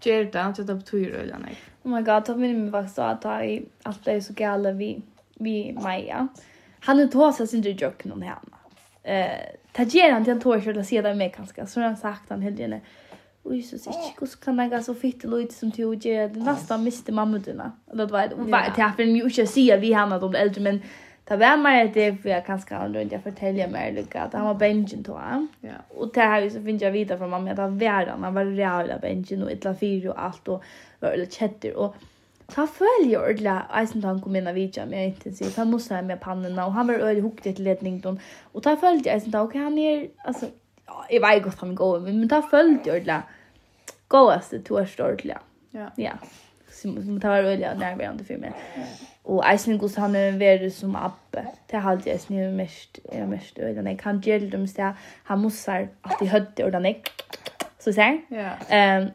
[0.00, 1.34] Ger det att det tar på tur
[1.82, 5.02] Oh my god, jag minns mig faktiskt att jag allt det är så gala vi,
[5.34, 6.28] vi Maja.
[6.80, 8.38] Han är tåsa sin du jock någon här.
[9.02, 9.24] Eh,
[9.74, 11.66] uh, han till en tåg att se det med kanske.
[11.66, 12.80] Så har han sagt han helt gärna.
[13.46, 13.90] Och så så
[14.20, 17.38] hur kan jag gå så fitt lite som till och ge det nästa miste mamma
[17.38, 17.72] dina.
[17.92, 20.82] Eller vad och vad det här och inte se vi han att de äldre men
[21.24, 24.44] ta vem mer det för jag kan ska runt jag fortälja mer lucka att han
[24.44, 25.20] var benjen då.
[25.60, 25.70] Ja.
[25.88, 28.98] Och det här så finns jag vidare från mamma att han var han var jävla
[28.98, 30.62] benjen och illa fyr och allt och
[31.00, 31.96] var eller chatter och
[32.54, 35.56] Ta följer ordla eisen han kom in av vidja med intensivt.
[35.56, 38.20] Han måste ha med pannorna och han var ölig huktig till ledningen.
[38.42, 40.46] Och ta följer eisen han, okej han är, alltså,
[41.10, 43.22] jag vet gott han går, men ta följer ordla
[44.08, 45.24] gåast det tog stort
[45.70, 45.92] Ja.
[45.96, 46.12] Ja.
[46.70, 48.52] Som det var öliga närvarande för mig.
[49.22, 51.46] Och Eisen Gus han är värre som appe.
[51.66, 53.82] Det har alltid Eisen är mest, är mest öliga.
[53.82, 54.92] Nej, kan gälla dem så
[55.22, 56.96] han måste alltid hödde och den är
[57.78, 58.50] så säger Ja.
[58.68, 59.08] Ehm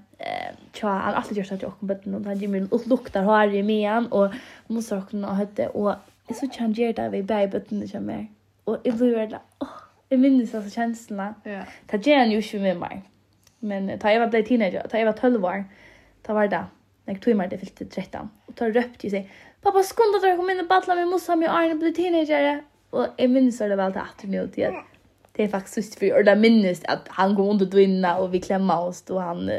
[0.73, 3.47] tja, han alltid gör så att jag kommer på och han ger mig luktar har
[3.47, 4.33] i mig och
[4.67, 5.95] måste också ha hödde och
[6.35, 8.27] så kan jag där vi bäj på det kommer.
[8.63, 9.67] Och i blir det åh,
[10.09, 11.33] jag minns alltså känslorna.
[11.43, 11.61] Ja.
[11.87, 13.01] Ta ger han ju inte med mig.
[13.63, 15.63] Men ta jag var blev teenager, ta jag var 12 år.
[16.21, 16.65] Ta var det.
[17.05, 18.29] Jag tog mig det fyllt till 13.
[18.45, 19.31] Och ta röpt ju sig.
[19.61, 22.63] Pappa skunda där kom in och battla med mossa med Arne blev teenager.
[22.89, 24.73] Och jag minns det väl till att nu till
[25.31, 28.41] det är faktiskt just för och där minns att han kom under dvinna och vi
[28.41, 29.51] klämma oss då han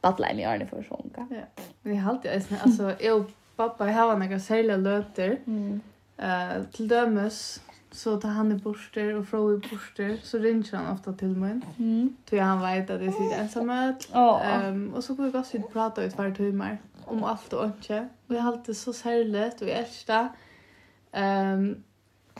[0.00, 1.26] battla med Arne för sjunka.
[1.30, 1.62] Ja.
[1.82, 2.30] Vi har alltid
[2.62, 5.38] alltså jag och pappa har några särliga löter.
[5.46, 5.80] Mm.
[6.18, 7.60] Eh till dömes
[7.92, 11.60] Så tar han i borster och Fro i borster så ringer han ofta till mig.
[11.78, 12.16] Mm.
[12.24, 14.08] Tror jag han vet att det sitter ensamhet.
[14.14, 14.46] Oh.
[14.46, 17.52] Ehm och så går vi bara ut och pratar i ett par timmar om allt
[17.52, 18.08] och inte.
[18.26, 20.28] Och jag har alltid så särligt och jag älskar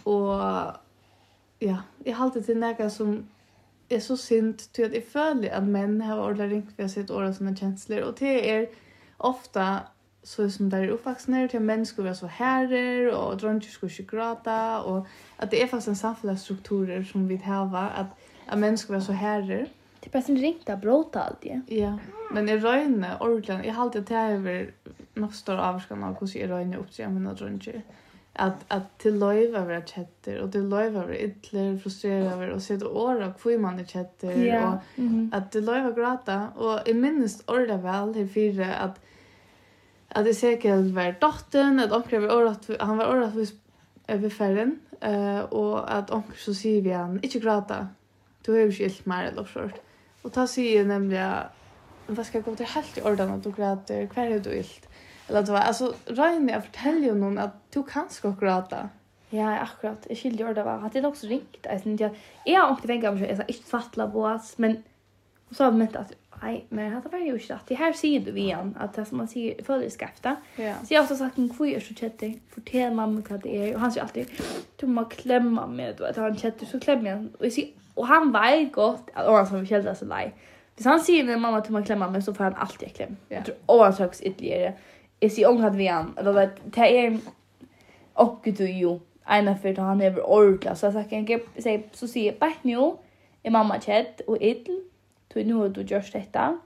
[0.02, 0.32] och
[1.58, 3.28] ja, jag har alltid till näka som
[3.88, 7.34] är så synd till att jag följer att män har ordentligt ringt för sitt åra
[7.34, 8.00] såna känslor.
[8.00, 8.68] Och det är
[9.16, 9.80] ofta
[10.22, 13.86] så som där är uppvuxna till att män ska vara så herrer och dronjer ska
[13.86, 15.06] inte gråta och
[15.36, 18.06] att det är faktiskt en samhällsstrukturer som vi har att,
[18.46, 19.68] att män ska vara så herrer.
[20.00, 21.98] Det är bara riktigt att bråta allt Ja, ja.
[22.32, 24.70] men i röjne, ordentligt, jag har alltid tagit över
[25.14, 27.82] något större avskan av hur jag röjne uppträder mina dronjer.
[28.32, 32.88] Att, att till löjva vara kätter och det löjva vara ytler, frustrerade över och sätta
[32.88, 34.44] åra och kvim man är kätter.
[34.44, 34.68] Ja.
[34.68, 35.36] Och mm -hmm.
[35.36, 39.00] Att till löjva gråta och i minst ordet väl här fyra att
[40.14, 43.46] att Ezekiel var dottern, att onkel var året, han var året för
[44.16, 44.66] vid eh
[45.06, 47.88] uh, och att onkel så säger vi han, inte gråta,
[48.42, 49.70] du har ju skilt mer eller så.
[50.22, 51.34] Och ta sig nämligen,
[52.06, 54.88] vad ska jag gå till helt i ordan att du gråter, kvar är du ilt?
[55.28, 55.94] Eller det var, alltså
[56.48, 58.88] jag fortäller ju någon att du kan ska gråta.
[59.30, 60.06] Ja, akkurat.
[60.08, 60.78] Jag jo det var.
[60.78, 61.64] Hade det också ringt.
[61.64, 61.82] Jeg
[62.44, 63.26] jag har inte tänkt om det.
[63.26, 64.82] Jag ikke inte på oss, men
[65.52, 67.60] Och så har jag mänt att nej, men det var ju inte rätt.
[67.66, 70.36] Det här säger du igen, att det som man säger följer skafta.
[70.56, 70.74] Ja.
[70.84, 73.74] Så jag har också sagt en kvör så tjettig, fortäll mamma vad det är.
[73.74, 74.26] Och han säger alltid,
[74.76, 77.28] du må klämma med, du vet, han en tjettig, så klämmer jag.
[77.38, 80.34] Och, jag säger, och han vet gott att Oran som vi förkällde sig lej.
[80.76, 83.16] Hvis han säger när mamma du må klämma med så får han alltid en kläm.
[83.28, 83.36] Ja.
[83.36, 84.72] Jag tror Oran söks ytterligare.
[85.20, 87.18] Jag säger ångat vi han, eller vet, det är
[88.12, 89.00] och du ju.
[89.28, 90.78] Ena för att han är ordentligt.
[90.78, 92.92] Så jag säger, så säger, bara nu
[93.42, 94.91] är mamma tjett och ytterligare
[95.32, 96.58] Tog nu har du gjort detta.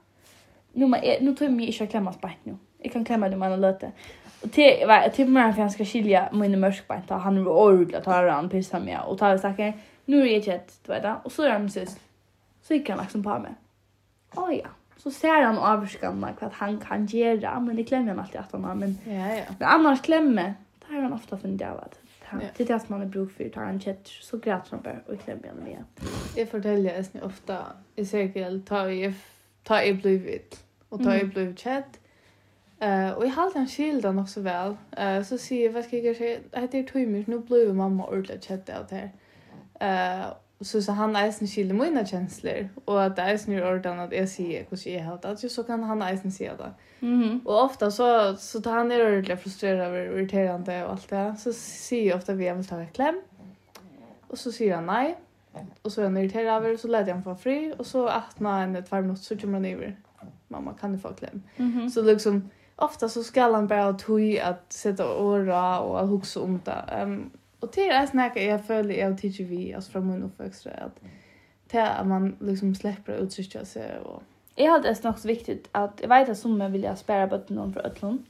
[0.73, 2.57] Nu, men nu tror jag inte jag klämmer allt nu.
[2.79, 3.93] Jag kan klämma det man en.
[4.43, 7.11] Och till, var till mig för jag ska skilja mina mörskbänt.
[7.11, 8.99] Han är ordentligt att han pissar mig.
[9.07, 9.73] Och tar saker.
[10.05, 11.15] Nu är det ett, du vet det.
[11.25, 12.01] Och så är han sist.
[12.63, 13.55] Så gick han liksom på mig.
[14.35, 14.69] Åh oh, ja.
[14.97, 17.61] Så ser han avskanna vad han kan göra.
[17.61, 18.75] Men det klämmer han alltid att han har.
[18.75, 19.45] Men, ja, ja.
[19.59, 20.55] men annars klämmer.
[20.79, 21.99] Det har han ofta fundit av att
[22.31, 22.39] Ja.
[22.57, 25.01] Det är det som man är bruk för, tar en kött så gräter han bara
[25.07, 25.85] och klämmer han med.
[26.37, 27.67] Jag fortäller jag ni ofta,
[27.97, 29.15] i cirkel, ta i,
[29.63, 32.01] ta i blivit, och ta i blivit kett.
[32.83, 34.77] Uh, och jag har alltid en skilda nog så väl.
[35.01, 38.45] Uh, så säger jag, vad ska jag säga, det heter tog nu blir mamma ordentligt
[38.45, 39.11] kett av det
[39.81, 40.23] här.
[40.23, 44.29] Uh, så så han eisen skilde mina känslor och att eisen är ordan att jag
[44.29, 46.75] säger hur jag har det så kan han eisen säga det.
[47.01, 47.23] Mhm.
[47.23, 51.35] Mm och ofta så så tar han är ordentligt frustrerad över irriterande och allt det
[51.39, 53.21] så säger jag ofta vi vill ta ett kläm.
[54.27, 55.19] Och så säger han nej.
[55.83, 58.41] Och så är han irriterad över så lät jag honom få fri och så att
[58.41, 59.97] man en par minuter så kommer han över.
[60.49, 61.43] Mamma kan du få klem.
[61.57, 61.91] Mm.
[61.91, 66.61] Så liksom ofta så ska han bara tog att sätta åra och att huxa om
[66.65, 67.03] det.
[67.03, 67.31] Um,
[67.67, 71.01] Och det är snacka jag följer jag tycker vi alltså från min uppväxt så att
[71.69, 74.23] till att man liksom släpper ut sig sig och
[74.55, 77.73] Jag hade det också viktigt att jag vet att som vill jag spara bort någon
[77.73, 78.27] för ötlon.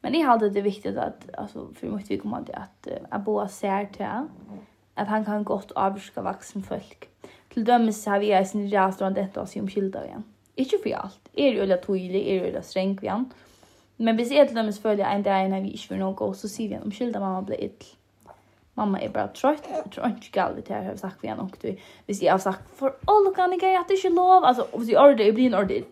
[0.00, 3.48] Men jag hade det viktigt att alltså för måste vi komma till att att boa
[3.48, 4.06] ser till
[4.94, 7.08] att han kan gott avska vuxen folk.
[7.48, 10.24] Till dömes har vi är sin restaurang detta oss om skilda igen.
[10.54, 11.28] Inte för allt.
[11.32, 13.30] Är ju eller tydlig, är ju eller sträng igen.
[13.96, 16.68] Men vi ser till dömes följa en där när vi inte vill gå så ser
[16.68, 17.70] vi om skilda mamma blir ill
[18.74, 19.68] Mamma er bara trött.
[19.70, 21.76] Jag tror inte galt det här har sagt vi än och du.
[22.06, 24.44] Visst jag har sagt för all kan jag att det inte lov.
[24.44, 25.86] Alltså om du ordet det blir en ordet.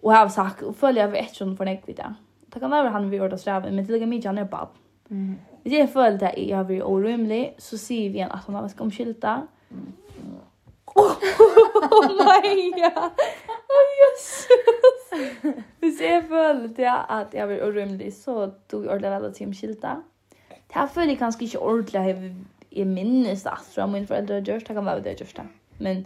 [0.00, 2.14] Och har sagt och följer vi ett sån för näck vid det.
[2.46, 4.68] Det kan vara han vi ordet sträven men det lika mycket han är bad.
[5.10, 5.38] Mm.
[5.62, 8.62] Hvis jeg føler det jeg har vært orymlig, så sier vi igjen at han har
[8.62, 9.32] vært omskylda.
[9.70, 9.94] Mm.
[10.96, 11.16] Oh,
[11.90, 13.22] oh my god!
[13.76, 15.08] Oh, Jesus!
[15.80, 19.94] Hvis jeg føler at jeg har vært orymlig, så tog jeg ordentlig vel at omskylda.
[19.96, 20.15] Mm.
[20.66, 22.32] Det här följer kanske inte ordentligt.
[22.70, 24.66] Jag minns allt från min föräldrar har gjort.
[24.66, 25.46] Det kan vara det jag gjort det.
[25.78, 26.04] Men,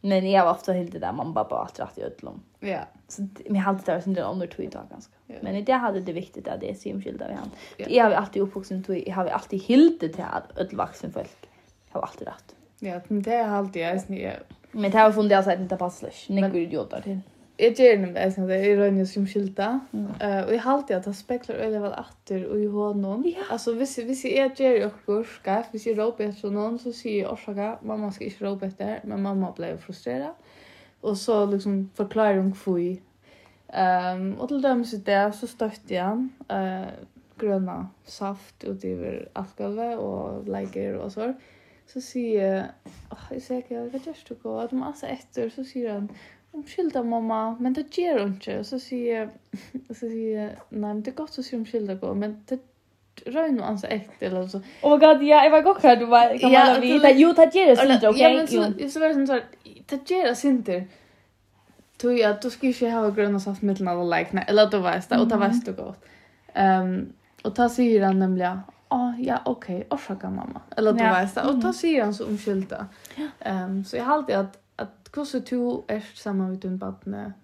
[0.00, 2.42] men jag har ofta helt det där man bara bara att i ödlom.
[2.60, 2.80] Ja.
[3.08, 5.12] Så jag har alltid som den under tog idag ganska.
[5.26, 5.34] Ja.
[5.42, 7.50] Men i det hade det viktigt att det är simskylda vid han.
[7.76, 7.86] Ja.
[7.88, 9.08] Jag har alltid uppvuxen tog.
[9.08, 11.48] Jag har alltid helt det till att ödlvaxen folk.
[11.92, 12.54] Jag har alltid rätt.
[12.78, 14.34] Ja, men det har alltid jag.
[14.70, 16.10] Men det har funnits alltså att det inte passar.
[16.28, 17.20] Ni går idioter till.
[17.58, 19.68] Jeg gjør det med sånn at jeg rønner som skylda.
[19.90, 23.24] Og jeg halte at det spekler øyne vel atter og i hånden.
[23.32, 23.48] Ja.
[23.50, 27.24] Altså, hvis, hvis jeg gjør det og skaff, hvis jeg råper etter noen, så sier
[27.24, 30.54] jeg årsaka, mamma skal ikke råpe etter, men mamma ble frustreret.
[31.02, 32.78] Og så liksom forklarer hun hvor
[33.68, 36.88] Um, og til dem i det så støtte jeg han uh,
[37.38, 41.34] grønna saft utover alkalvet og leger og sånn.
[41.88, 44.54] Så sier jeg, oh, jeg ser ikke, hva gjør du gå?
[44.62, 46.08] At man altså etter, så sier han,
[46.58, 48.58] Omskylda mamma, men det ger hon inte.
[48.58, 49.28] Och så säger jag,
[49.88, 52.60] så säger jag, nej men det är gott att säga omskylda gå, men det
[53.24, 54.58] rör nog ansa ett eller så.
[54.82, 57.54] Oh my god, ja, jag var gott här, du bara, kan man veta, jo, det
[57.54, 58.22] ger det synder, okej?
[58.22, 59.44] Ja, men så, så var det som så här,
[59.86, 60.84] det ger oss inte.
[61.96, 64.78] Tog jag, då ska ju inte ha gröna saft mitteln alla och läkna, eller då
[64.78, 66.04] var det, och det var det gott.
[66.54, 69.86] Um, och då säger han nämligen, ah oh, ja okej okay.
[69.90, 71.14] orsaka mamma eller du ja.
[71.14, 72.86] vet och då säger han så omskylda.
[73.40, 74.58] Ehm um, så jag har alltid att
[75.14, 77.34] hvordan du er sammen med din badne,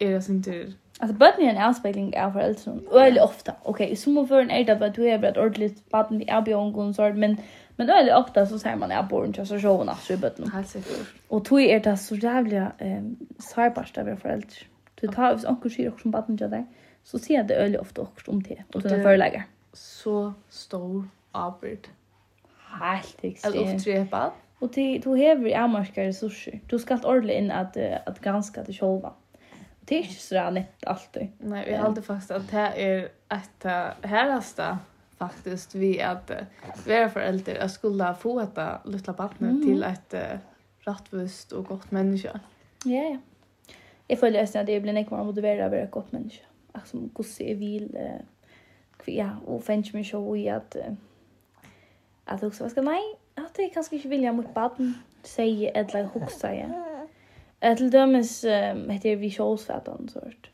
[0.00, 0.72] er det sin tur?
[1.00, 2.78] Alltså badne är en avspegling av föräldrar.
[2.92, 3.52] Väldigt ofta.
[3.62, 6.74] Okej, okay, som för en är det att du är ett ordentligt badne i avbjörn
[6.98, 7.36] och men
[7.76, 10.50] men väldigt ofta så säger man att jag bor inte så sjön så i badne.
[10.50, 11.06] Helt säkert.
[11.28, 13.02] Och tog är det så jävla eh,
[13.38, 14.66] sårbart av föräldrar.
[15.00, 16.66] Du tar hvis onkel sier också om baden till dig.
[17.04, 19.42] så sier det øyelig ofta också om til, Och til den forelegger.
[19.74, 21.88] Så stor avbyrd.
[22.56, 23.54] Helt ekstremt.
[23.54, 24.30] Eller ofte tre bad.
[24.62, 26.60] Och det du häver amorska resurser.
[26.66, 29.08] Du ska allt ordentligt in att att granska det själva.
[29.08, 31.28] Och det är inte så där lätt alltid.
[31.38, 33.64] Nej, vi har alltid fast att det är ett
[34.02, 34.78] häraste
[35.18, 36.30] faktiskt vi att
[36.86, 39.62] vara föräldrar att skulle få ett lilla barn mm.
[39.62, 40.14] till ett
[40.78, 42.40] rättvist och gott människa.
[42.84, 43.18] Ja, ja.
[44.06, 46.44] Jag får nästan att det blir nekmar motivera att vara ett gott människa.
[46.72, 47.98] Alltså, gosse är vil,
[49.04, 50.76] ja, och fänns mig så i att
[52.24, 56.04] att också, vad ska mig att jag kanske inte vill jag mot barn säger eller
[56.04, 56.70] huxa jag.
[57.60, 60.50] Ett dömes eh heter jag vi shows för att ansort.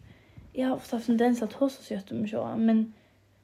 [0.52, 2.92] Jag har ofta haft tendens att hosta sig att mig så men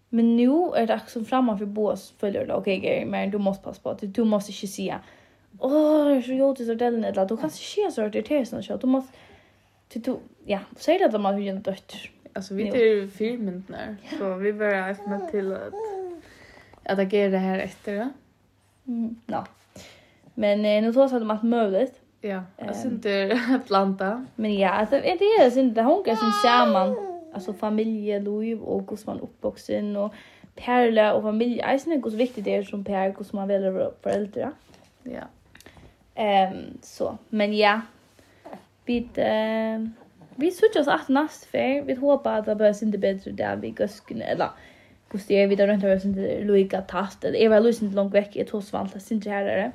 [0.08, 3.82] men nu är det också framför bås följer det okej okay, men du måste passa
[3.82, 5.00] på att du måste inte säga
[5.58, 8.44] Åh, oh, så gjorde det så där den eller du kan se så det är
[8.44, 9.18] så så du måste
[9.94, 11.94] du ja, säg det att man hur inte dött.
[12.32, 15.74] Alltså vi det är filmen där så vi börjar med till att
[16.84, 18.08] att agera här efter det.
[18.86, 19.46] Mm, ja.
[20.34, 22.00] Men eh, nu tror jag att det är möjligt.
[22.20, 24.26] Ja, jag syns inte att blanda.
[24.34, 25.80] Men ja, alltså, det är det inte.
[25.80, 26.96] Det kan som samman.
[27.34, 30.14] Alltså familjeliv och hur man uppvuxen och
[30.54, 31.58] perle och familj.
[31.58, 34.52] Jag syns hur viktigt det är som per, hur man väljer föräldrar.
[35.02, 35.22] Ja.
[36.14, 37.80] Ehm um, så, men ja.
[38.84, 40.04] Vi eh
[40.36, 41.46] vi söker oss att nästa
[41.82, 43.86] Vi hoppas att det blir inte bättre där vi går
[44.20, 44.48] eller
[45.14, 48.50] hur det är vid runt över sånt Luiga tast eller väl Lucent långt veck ett
[48.50, 49.72] hos Valta synd här är det.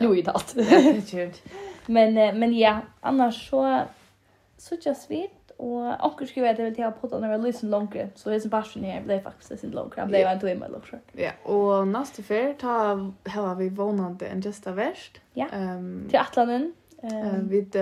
[0.00, 0.56] Luiga tast.
[1.86, 3.80] Men men ja, annars så
[4.58, 7.96] så just vid och också skriver att det vill ta på den när Lucent långt
[8.14, 9.96] så det är det passion här blev faktiskt synd långt.
[9.96, 10.96] Det blev en timme eller så.
[11.12, 12.68] Ja, och nästa för ta
[13.30, 15.20] har vi vånande en justa värst.
[15.32, 15.46] Ja.
[15.52, 16.72] Ehm till Atlanten.
[17.02, 17.76] Ehm vid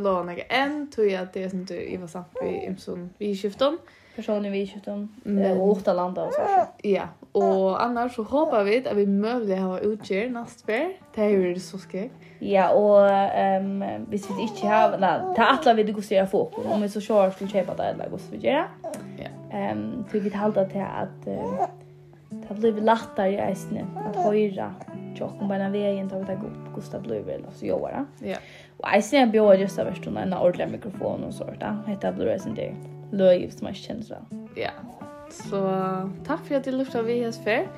[0.00, 3.68] några igen, tror jag att det är sånt du Eva Sampi Imson vi skiftar.
[3.68, 3.78] Mm
[4.16, 5.60] personer vi kött om mm.
[5.60, 6.40] och åtta landa och så.
[6.82, 11.28] Ja, och annars så hoppas vi att vi möjligt har utger nästa fer Det är
[11.28, 12.12] ju så skräck.
[12.40, 16.50] Ja, og ehm hvis vi ikke har här ta atla vi det går se få
[16.70, 18.68] om vi så kör skulle köpa det eller går så vi gör.
[19.18, 19.28] Ja.
[19.50, 21.66] Ehm så vi vill hålla till att uh,
[22.48, 24.74] det blir lättare i äsne att höra
[25.14, 28.28] tjocken bara vägen tar vi ta upp Gustav Blövel och så gör det.
[28.28, 28.36] Ja.
[28.76, 31.78] Och äsne bjöd just av förstånd en ordentlig mikrofon och sånt där.
[31.86, 32.74] Heter Blövel sen det
[33.12, 34.14] löj som man känner så.
[34.54, 34.70] Ja.
[35.30, 35.70] Så
[36.26, 37.68] tack för att du lyssnade vi här för.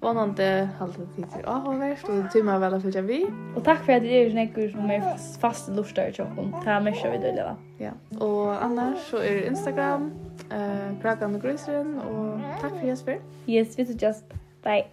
[0.00, 3.26] Vannande halvtid till avhållvärst och det tymmar väl att följa vi.
[3.56, 6.50] Och tack för att det är ju näkor som är fast lustar i tjocken.
[6.50, 7.90] Det här märker vi dölja Ja.
[8.26, 10.12] Och annars så är det Instagram,
[10.50, 13.18] eh, Krakan och Grösren och tack för Jesper.
[13.46, 14.24] Yes, vi ses just.
[14.62, 14.86] Bye.